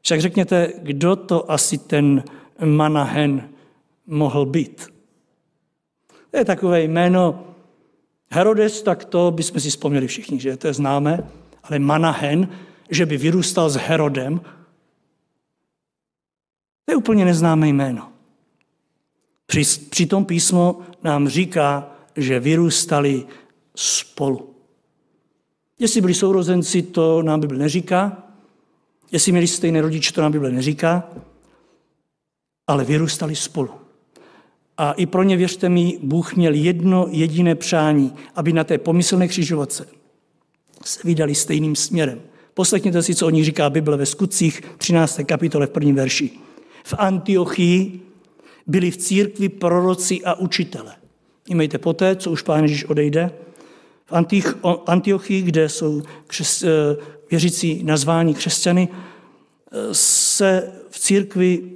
Však 0.00 0.20
řekněte, 0.20 0.72
kdo 0.82 1.16
to 1.16 1.50
asi 1.50 1.78
ten 1.78 2.24
Manahen 2.64 3.48
mohl 4.06 4.46
být? 4.46 4.86
To 6.30 6.36
je 6.36 6.44
takové 6.44 6.82
jméno 6.82 7.44
Herodes, 8.30 8.82
tak 8.82 9.04
to 9.04 9.30
bychom 9.30 9.60
si 9.60 9.70
vzpomněli 9.70 10.06
všichni, 10.06 10.40
že 10.40 10.56
to 10.56 10.66
je 10.66 10.74
známe, 10.74 11.30
ale 11.62 11.78
Manahen, 11.78 12.48
že 12.90 13.06
by 13.06 13.16
vyrůstal 13.16 13.70
s 13.70 13.76
Herodem, 13.76 14.40
to 16.86 16.92
je 16.92 16.96
úplně 16.96 17.24
neznámé 17.24 17.68
jméno. 17.68 18.12
Při, 19.90 20.06
tom 20.06 20.24
písmo 20.24 20.80
nám 21.02 21.28
říká, 21.28 21.90
že 22.16 22.40
vyrůstali 22.40 23.26
spolu. 23.74 24.54
Jestli 25.78 26.00
byli 26.00 26.14
sourozenci, 26.14 26.82
to 26.82 27.22
nám 27.22 27.40
Bible 27.40 27.58
neříká, 27.58 28.26
Jestli 29.12 29.32
měli 29.32 29.46
stejné 29.46 29.80
rodiče, 29.80 30.12
to 30.12 30.22
nám 30.22 30.32
Bible 30.32 30.50
neříká, 30.50 31.10
ale 32.66 32.84
vyrůstali 32.84 33.36
spolu. 33.36 33.70
A 34.78 34.92
i 34.92 35.06
pro 35.06 35.22
ně, 35.22 35.36
věřte 35.36 35.68
mi, 35.68 35.98
Bůh 36.02 36.36
měl 36.36 36.54
jedno 36.54 37.06
jediné 37.10 37.54
přání, 37.54 38.14
aby 38.34 38.52
na 38.52 38.64
té 38.64 38.78
pomyslné 38.78 39.28
křižovatce 39.28 39.88
se 40.84 41.00
vydali 41.04 41.34
stejným 41.34 41.76
směrem. 41.76 42.20
Poslechněte 42.54 43.02
si, 43.02 43.14
co 43.14 43.26
o 43.26 43.30
nich 43.30 43.44
říká 43.44 43.70
Bible 43.70 43.96
ve 43.96 44.06
skutcích 44.06 44.62
13. 44.78 45.20
kapitole 45.26 45.66
v 45.66 45.70
prvním 45.70 45.94
verši. 45.94 46.30
V 46.86 46.94
Antiochii 46.98 48.00
byli 48.66 48.90
v 48.90 48.96
církvi 48.96 49.48
proroci 49.48 50.24
a 50.24 50.34
učitele. 50.34 50.94
Imejte 51.48 51.78
poté, 51.78 52.16
co 52.16 52.30
už 52.30 52.42
Pán 52.42 52.62
Ježíš 52.62 52.84
odejde. 52.84 53.30
V 54.06 54.12
Antiochii, 54.86 55.42
kde 55.42 55.68
jsou 55.68 56.02
křes, 56.26 56.62
eh, 56.62 56.68
věřící 57.30 57.82
nazvání 57.82 58.34
křesťany, 58.34 58.88
se 59.92 60.72
v 60.90 60.98
církvi 60.98 61.72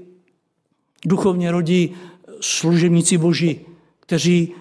duchovně 1.07 1.51
rodí 1.51 1.97
služebníci 2.41 3.19
boží, 3.19 3.61
kteří 4.01 4.55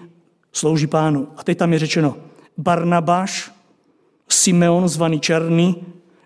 slouží 0.52 0.86
pánu. 0.86 1.28
A 1.36 1.44
teď 1.44 1.58
tam 1.58 1.72
je 1.72 1.78
řečeno 1.78 2.16
Barnabáš, 2.58 3.52
Simeon 4.28 4.88
zvaný 4.88 5.20
Černý, 5.20 5.76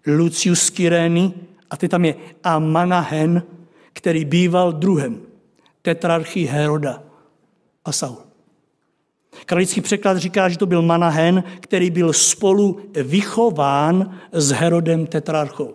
Lucius 0.06 0.70
Kyrény 0.70 1.32
a 1.70 1.76
teď 1.76 1.90
tam 1.90 2.04
je 2.04 2.14
Amanahen, 2.44 3.42
který 3.94 4.24
býval 4.24 4.72
druhem 4.72 5.22
tetrarchy 5.82 6.44
Heroda 6.44 7.02
a 7.84 7.92
Saul. 7.92 8.18
Kralický 9.46 9.80
překlad 9.80 10.18
říká, 10.18 10.48
že 10.48 10.58
to 10.58 10.66
byl 10.66 10.82
Manahen, 10.82 11.44
který 11.60 11.90
byl 11.90 12.12
spolu 12.12 12.80
vychován 13.02 14.20
s 14.32 14.50
Herodem 14.50 15.06
Tetrarchou. 15.06 15.74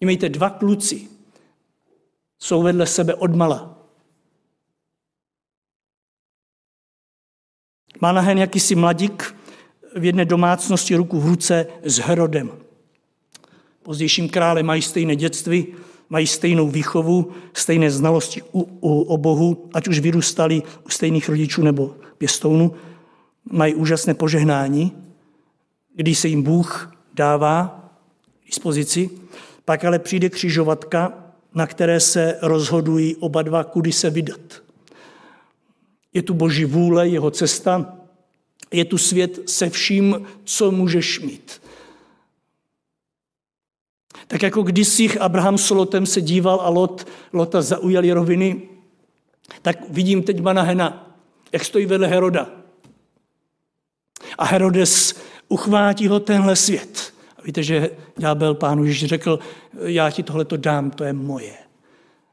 Mějte 0.00 0.28
dva 0.28 0.50
kluci, 0.50 1.08
jsou 2.38 2.62
vedle 2.62 2.86
sebe 2.86 3.14
odmala. 3.14 3.78
Manahen, 8.00 8.38
jakýsi 8.38 8.74
mladík, 8.74 9.36
v 9.96 10.04
jedné 10.04 10.24
domácnosti 10.24 10.96
ruku 10.96 11.20
v 11.20 11.26
ruce 11.26 11.66
s 11.82 11.98
Herodem. 11.98 12.50
Pozdějším 13.82 14.28
králem 14.28 14.66
mají 14.66 14.82
stejné 14.82 15.16
dětství, 15.16 15.74
mají 16.10 16.26
stejnou 16.26 16.68
výchovu, 16.68 17.30
stejné 17.52 17.90
znalosti 17.90 18.42
u, 18.52 18.68
u, 18.80 19.00
o 19.00 19.16
Bohu, 19.16 19.68
ať 19.74 19.88
už 19.88 19.98
vyrůstali 19.98 20.62
u 20.86 20.90
stejných 20.90 21.28
rodičů 21.28 21.62
nebo 21.62 21.94
pěstounů, 22.18 22.74
mají 23.52 23.74
úžasné 23.74 24.14
požehnání, 24.14 24.92
když 25.94 26.18
se 26.18 26.28
jim 26.28 26.42
Bůh 26.42 26.92
dává 27.14 27.84
dispozici, 28.46 29.10
pak 29.64 29.84
ale 29.84 29.98
přijde 29.98 30.28
křižovatka, 30.28 31.12
na 31.54 31.66
které 31.66 32.00
se 32.00 32.38
rozhodují 32.42 33.16
oba 33.16 33.42
dva, 33.42 33.64
kudy 33.64 33.92
se 33.92 34.10
vydat. 34.10 34.62
Je 36.14 36.22
tu 36.22 36.34
boží 36.34 36.64
vůle, 36.64 37.08
jeho 37.08 37.30
cesta, 37.30 37.96
je 38.72 38.84
tu 38.84 38.98
svět 38.98 39.40
se 39.46 39.70
vším, 39.70 40.26
co 40.44 40.70
můžeš 40.70 41.20
mít. 41.20 41.62
Tak 44.30 44.42
jako 44.42 44.62
kdysi 44.62 45.18
Abraham 45.18 45.58
s 45.58 45.70
Lotem 45.70 46.06
se 46.06 46.20
díval 46.20 46.60
a 46.60 46.68
Lot, 46.68 47.06
Lota 47.32 47.62
zaujali 47.62 48.12
roviny, 48.12 48.62
tak 49.62 49.76
vidím 49.88 50.22
teď 50.22 50.40
Manahena, 50.40 51.16
jak 51.52 51.64
stojí 51.64 51.86
vedle 51.86 52.06
Heroda. 52.06 52.50
A 54.38 54.44
Herodes 54.44 55.14
uchvátí 55.48 56.08
ho 56.08 56.20
tenhle 56.20 56.56
svět. 56.56 57.12
A 57.38 57.42
víte, 57.42 57.62
že 57.62 57.90
ďábel 58.16 58.54
pánu 58.54 58.84
Ježíš 58.84 59.08
řekl, 59.08 59.38
já 59.82 60.10
ti 60.10 60.22
tohle 60.22 60.44
to 60.44 60.56
dám, 60.56 60.90
to 60.90 61.04
je 61.04 61.12
moje. 61.12 61.54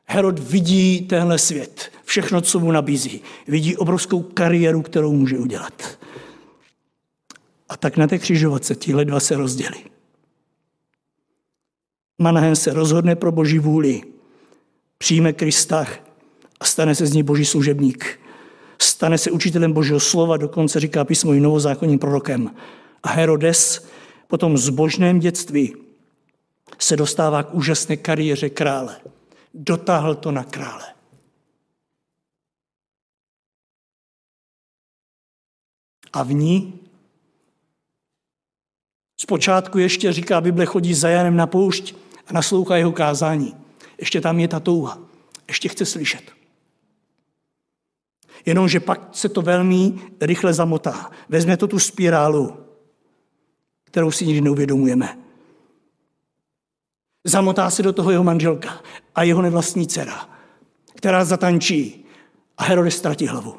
Herod 0.05 0.39
vidí 0.39 1.01
tenhle 1.01 1.37
svět, 1.37 1.91
všechno, 2.05 2.41
co 2.41 2.59
mu 2.59 2.71
nabízí. 2.71 3.21
Vidí 3.47 3.77
obrovskou 3.77 4.21
kariéru, 4.21 4.81
kterou 4.81 5.13
může 5.13 5.37
udělat. 5.37 5.99
A 7.69 7.77
tak 7.77 7.97
na 7.97 8.07
té 8.07 8.17
křižovatce 8.17 8.75
tíhle 8.75 9.05
dva 9.05 9.19
se 9.19 9.35
rozdělí. 9.35 9.96
Manahem 12.17 12.55
se 12.55 12.73
rozhodne 12.73 13.15
pro 13.15 13.31
boží 13.31 13.59
vůli, 13.59 14.03
přijme 14.97 15.33
Krista 15.33 15.85
a 16.59 16.65
stane 16.65 16.95
se 16.95 17.05
z 17.05 17.13
ní 17.13 17.23
boží 17.23 17.45
služebník. 17.45 18.19
Stane 18.81 19.17
se 19.17 19.31
učitelem 19.31 19.73
božího 19.73 19.99
slova, 19.99 20.37
dokonce 20.37 20.79
říká 20.79 21.05
písmo 21.05 21.33
i 21.33 21.39
novozákonním 21.39 21.99
prorokem. 21.99 22.55
A 23.03 23.09
Herodes 23.09 23.87
po 24.27 24.37
tom 24.37 24.57
zbožném 24.57 25.19
dětství 25.19 25.75
se 26.79 26.95
dostává 26.95 27.43
k 27.43 27.53
úžasné 27.53 27.97
kariéře 27.97 28.49
krále. 28.49 29.01
Dotáhl 29.53 30.15
to 30.15 30.31
na 30.31 30.43
krále. 30.43 30.85
A 36.13 36.23
v 36.23 36.33
ní 36.33 36.79
Zpočátku 39.19 39.77
ještě 39.77 40.13
říká 40.13 40.41
Bible, 40.41 40.65
chodí 40.65 40.93
za 40.93 41.09
Janem 41.09 41.35
na 41.35 41.47
poušť 41.47 41.95
a 42.27 42.33
naslouchá 42.33 42.77
jeho 42.77 42.91
kázání. 42.91 43.55
Ještě 43.97 44.21
tam 44.21 44.39
je 44.39 44.47
ta 44.47 44.59
touha. 44.59 44.99
Ještě 45.47 45.69
chce 45.69 45.85
slyšet. 45.85 46.23
Jenomže 48.45 48.79
pak 48.79 49.01
se 49.11 49.29
to 49.29 49.41
velmi 49.41 49.93
rychle 50.21 50.53
zamotá. 50.53 51.11
Vezme 51.29 51.57
to 51.57 51.67
tu 51.67 51.79
spirálu, 51.79 52.57
kterou 53.83 54.11
si 54.11 54.25
nikdy 54.25 54.41
neuvědomujeme. 54.41 55.17
Zamotá 57.23 57.69
se 57.69 57.83
do 57.83 57.93
toho 57.93 58.11
jeho 58.11 58.23
manželka 58.23 58.81
a 59.15 59.23
jeho 59.23 59.41
nevlastní 59.41 59.87
dcera, 59.87 60.29
která 60.95 61.25
zatančí 61.25 62.05
a 62.57 62.63
Herodes 62.63 62.97
ztratí 62.97 63.27
hlavu. 63.27 63.55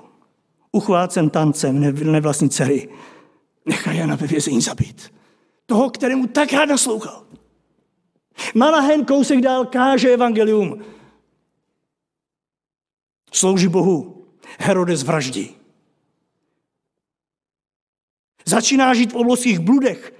Uchvácen 0.72 1.30
tancem 1.30 1.80
nevlastní 2.12 2.50
dcery 2.50 2.88
nechá 3.66 3.92
Jana 3.92 4.16
ve 4.16 4.26
vězení 4.26 4.60
zabít. 4.60 5.12
Toho, 5.66 5.90
kterému 5.90 6.26
tak 6.26 6.52
rád 6.52 6.64
naslouchal. 6.64 7.24
Manahen 8.54 9.04
kousek 9.04 9.40
dál 9.40 9.66
káže 9.66 10.08
evangelium. 10.08 10.84
Slouží 13.32 13.68
Bohu. 13.68 14.26
Herodes 14.58 15.02
vraždí. 15.02 15.56
Začíná 18.44 18.94
žít 18.94 19.12
v 19.12 19.16
oblovských 19.16 19.58
bludech. 19.58 20.14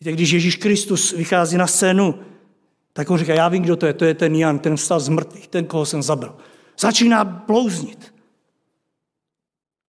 Víte, 0.00 0.12
když 0.12 0.30
Ježíš 0.30 0.56
Kristus 0.56 1.12
vychází 1.12 1.56
na 1.56 1.66
scénu, 1.66 2.24
tak 2.92 3.10
on 3.10 3.18
říká, 3.18 3.34
já 3.34 3.48
vím, 3.48 3.62
kdo 3.62 3.76
to 3.76 3.86
je, 3.86 3.92
to 3.92 4.04
je 4.04 4.14
ten 4.14 4.34
Jan, 4.34 4.58
ten 4.58 4.76
vstal 4.76 5.00
z 5.00 5.08
mrtvých, 5.08 5.48
ten, 5.48 5.66
koho 5.66 5.86
jsem 5.86 6.02
zabil. 6.02 6.36
Začíná 6.78 7.24
blouznit. 7.24 8.14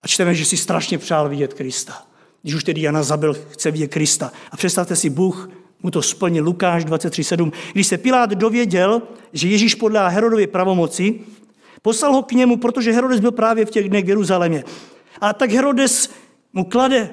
A 0.01 0.07
čteme, 0.07 0.35
že 0.35 0.45
si 0.45 0.57
strašně 0.57 0.97
přál 0.97 1.29
vidět 1.29 1.53
Krista. 1.53 2.07
Když 2.41 2.55
už 2.55 2.63
tedy 2.63 2.81
Jana 2.81 3.03
zabil, 3.03 3.33
chce 3.33 3.71
vidět 3.71 3.87
Krista. 3.87 4.31
A 4.51 4.57
představte 4.57 4.95
si, 4.95 5.09
Bůh 5.09 5.49
mu 5.83 5.91
to 5.91 6.01
splnil, 6.01 6.43
Lukáš 6.43 6.85
23.7. 6.85 7.51
Když 7.73 7.87
se 7.87 7.97
Pilát 7.97 8.29
dověděl, 8.29 9.01
že 9.33 9.47
Ježíš 9.47 9.75
podle 9.75 10.09
Herodově 10.09 10.47
pravomoci, 10.47 11.19
poslal 11.81 12.13
ho 12.13 12.23
k 12.23 12.31
němu, 12.31 12.57
protože 12.57 12.91
Herodes 12.91 13.19
byl 13.19 13.31
právě 13.31 13.65
v 13.65 13.71
těch 13.71 13.89
dnech 13.89 14.05
v 14.05 14.09
Jeruzalémě. 14.09 14.63
A 15.21 15.33
tak 15.33 15.51
Herodes 15.51 16.09
mu 16.53 16.65
klade 16.65 17.09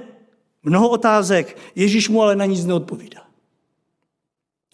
mnoho 0.62 0.88
otázek, 0.88 1.58
Ježíš 1.74 2.08
mu 2.08 2.22
ale 2.22 2.36
na 2.36 2.44
nic 2.44 2.64
neodpovídá. 2.64 3.20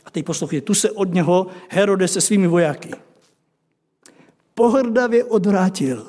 A 0.04 0.10
teď 0.10 0.24
poslouchejte, 0.24 0.66
tu 0.66 0.74
se 0.74 0.90
od 0.90 1.14
něho 1.14 1.46
Herodes 1.68 2.12
se 2.12 2.20
svými 2.20 2.46
vojáky 2.46 2.90
pohrdavě 4.54 5.24
odvrátil 5.24 6.06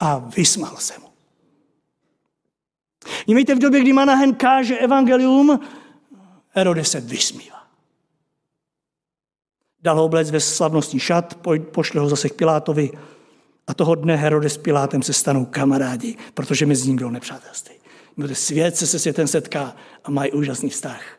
a 0.00 0.18
vysmál 0.18 0.76
se 0.76 0.94
mu. 1.00 1.06
Mějte 3.26 3.54
v 3.54 3.58
době, 3.58 3.80
kdy 3.80 3.92
Manahen 3.92 4.34
káže 4.34 4.78
evangelium, 4.78 5.60
Herodes 6.52 6.90
se 6.90 7.00
vysmívá. 7.00 7.62
Dal 9.82 9.96
ho 9.96 10.04
oblec 10.04 10.30
ve 10.30 10.40
slavnostní 10.40 11.00
šat, 11.00 11.38
pošle 11.72 12.00
ho 12.00 12.08
zase 12.08 12.28
k 12.28 12.34
Pilátovi 12.34 12.90
a 13.66 13.74
toho 13.74 13.94
dne 13.94 14.16
Herodes 14.16 14.54
s 14.54 14.58
Pilátem 14.58 15.02
se 15.02 15.12
stanou 15.12 15.44
kamarádi, 15.44 16.16
protože 16.34 16.66
mezi 16.66 16.88
ním 16.88 16.96
bylo 16.96 17.10
nepřátelství. 17.10 17.74
Bude 18.16 18.34
svět 18.34 18.76
se 18.76 18.86
se 18.86 18.98
světem 18.98 19.28
setká 19.28 19.76
a 20.04 20.10
mají 20.10 20.32
úžasný 20.32 20.70
vztah. 20.70 21.18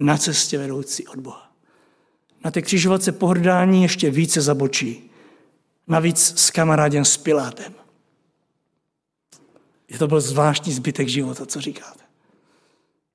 Na 0.00 0.18
cestě 0.18 0.58
vedoucí 0.58 1.06
od 1.06 1.18
Boha. 1.18 1.52
Na 2.44 2.50
té 2.50 2.62
křižovatce 2.62 3.12
pohrdání 3.12 3.82
ještě 3.82 4.10
více 4.10 4.40
zabočí. 4.40 5.10
Navíc 5.86 6.40
s 6.40 6.50
kamarádem 6.50 7.04
s 7.04 7.16
Pilátem. 7.16 7.74
Je 9.88 9.98
to 9.98 10.06
byl 10.06 10.20
zvláštní 10.20 10.72
zbytek 10.72 11.08
života, 11.08 11.46
co 11.46 11.60
říkáte. 11.60 12.03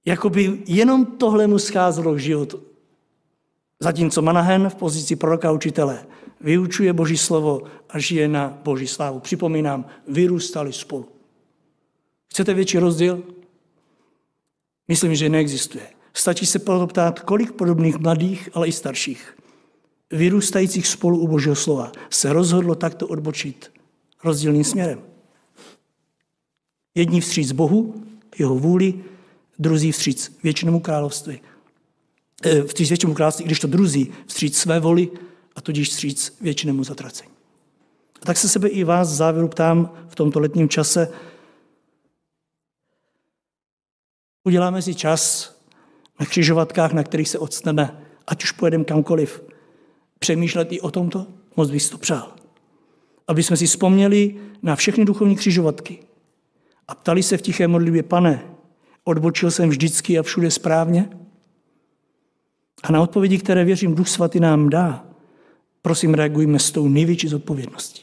Jakoby 0.05 0.63
jenom 0.65 1.05
tohle 1.05 1.47
mu 1.47 1.59
scházelo 1.59 2.13
k 2.13 2.19
životu. 2.19 2.63
Zatímco 3.79 4.21
Manahen 4.21 4.69
v 4.69 4.75
pozici 4.75 5.15
proroka 5.15 5.51
učitele 5.51 6.05
vyučuje 6.41 6.93
Boží 6.93 7.17
slovo 7.17 7.61
a 7.89 7.99
žije 7.99 8.27
na 8.27 8.59
Boží 8.63 8.87
slávu. 8.87 9.19
Připomínám, 9.19 9.85
vyrůstali 10.07 10.73
spolu. 10.73 11.05
Chcete 12.31 12.53
větší 12.53 12.77
rozdíl? 12.77 13.23
Myslím, 14.87 15.15
že 15.15 15.29
neexistuje. 15.29 15.87
Stačí 16.13 16.45
se 16.45 16.59
proto 16.59 16.87
ptát, 16.87 17.19
kolik 17.19 17.51
podobných 17.51 17.99
mladých, 17.99 18.49
ale 18.53 18.67
i 18.67 18.71
starších, 18.71 19.37
vyrůstajících 20.11 20.87
spolu 20.87 21.19
u 21.19 21.27
Božího 21.27 21.55
slova, 21.55 21.91
se 22.09 22.33
rozhodlo 22.33 22.75
takto 22.75 23.07
odbočit 23.07 23.71
rozdílným 24.23 24.63
směrem. 24.63 25.01
Jedni 26.95 27.21
vstříc 27.21 27.51
Bohu, 27.51 28.03
jeho 28.39 28.55
vůli, 28.55 29.03
druzí 29.59 29.91
vstříc 29.91 30.37
věčnému 30.43 30.79
království. 30.79 31.41
Eh, 32.43 32.63
vstříc 32.63 32.89
věčnému 32.89 33.15
království, 33.15 33.45
když 33.45 33.59
to 33.59 33.67
druzí 33.67 34.13
vstříc 34.27 34.57
své 34.57 34.79
voli 34.79 35.09
a 35.55 35.61
tudíž 35.61 35.89
vstříc 35.89 36.37
věčnému 36.41 36.83
zatracení. 36.83 37.31
A 38.21 38.25
tak 38.25 38.37
se 38.37 38.49
sebe 38.49 38.67
i 38.67 38.83
vás 38.83 39.11
v 39.11 39.15
závěru 39.15 39.47
ptám 39.47 39.93
v 40.07 40.15
tomto 40.15 40.39
letním 40.39 40.69
čase. 40.69 41.11
Uděláme 44.43 44.81
si 44.81 44.95
čas 44.95 45.55
na 46.19 46.25
křižovatkách, 46.25 46.93
na 46.93 47.03
kterých 47.03 47.29
se 47.29 47.39
odstneme, 47.39 48.03
ať 48.27 48.43
už 48.43 48.51
pojedeme 48.51 48.83
kamkoliv, 48.83 49.43
přemýšlet 50.19 50.71
i 50.71 50.81
o 50.81 50.91
tomto? 50.91 51.27
Moc 51.55 51.71
bych 51.71 51.89
to 51.89 51.97
přál. 51.97 52.35
Aby 53.27 53.43
jsme 53.43 53.57
si 53.57 53.67
vzpomněli 53.67 54.35
na 54.61 54.75
všechny 54.75 55.05
duchovní 55.05 55.35
křižovatky, 55.35 55.99
a 56.89 56.95
ptali 56.95 57.23
se 57.23 57.37
v 57.37 57.41
tiché 57.41 57.67
modlitbě, 57.67 58.03
pane, 58.03 58.43
odbočil 59.09 59.51
jsem 59.51 59.69
vždycky 59.69 60.19
a 60.19 60.23
všude 60.23 60.51
správně? 60.51 61.09
A 62.83 62.91
na 62.91 63.01
odpovědi, 63.01 63.37
které 63.37 63.65
věřím, 63.65 63.95
Duch 63.95 64.07
Svatý 64.07 64.39
nám 64.39 64.69
dá, 64.69 65.05
prosím, 65.81 66.13
reagujme 66.13 66.59
s 66.59 66.71
tou 66.71 66.87
největší 66.87 67.27
zodpovědností. 67.27 68.01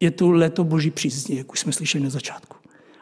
Je 0.00 0.10
tu 0.10 0.30
leto 0.30 0.64
boží 0.64 0.90
přízní, 0.90 1.36
jak 1.36 1.52
už 1.52 1.60
jsme 1.60 1.72
slyšeli 1.72 2.04
na 2.04 2.10
začátku. 2.10 2.56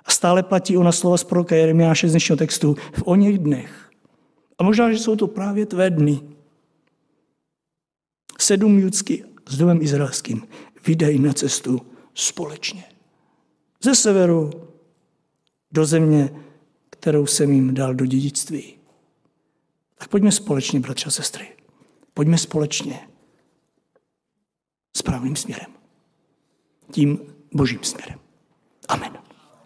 A 0.04 0.10
stále 0.10 0.42
platí 0.42 0.76
ona 0.76 0.92
slova 0.92 1.16
z 1.16 1.24
proroka 1.24 1.56
Jeremiáše 1.56 2.08
z 2.08 2.10
dnešního 2.10 2.36
textu 2.36 2.76
v 2.92 3.02
o 3.04 3.14
něch 3.14 3.38
dnech. 3.38 3.90
A 4.58 4.62
možná, 4.62 4.92
že 4.92 4.98
jsou 4.98 5.16
to 5.16 5.26
právě 5.26 5.66
tvé 5.66 5.90
dny. 5.90 6.20
Sedm 8.38 8.78
judsky 8.78 9.24
s 9.48 9.56
domem 9.56 9.82
izraelským 9.82 10.42
vydají 10.86 11.18
na 11.18 11.32
cestu 11.32 11.80
společně. 12.14 12.84
Ze 13.82 13.94
severu 13.94 14.50
do 15.72 15.86
země, 15.86 16.30
kterou 17.04 17.26
jsem 17.26 17.52
jim 17.52 17.74
dal 17.74 17.94
do 17.94 18.06
dědictví. 18.06 18.74
Tak 19.94 20.08
pojďme 20.08 20.32
společně, 20.32 20.80
bratři 20.80 21.06
a 21.06 21.10
sestry. 21.10 21.56
Pojďme 22.14 22.38
společně 22.38 23.08
správným 24.96 25.36
směrem. 25.36 25.72
Tím 26.90 27.18
božím 27.52 27.78
směrem. 27.82 28.18
Amen. 28.88 29.23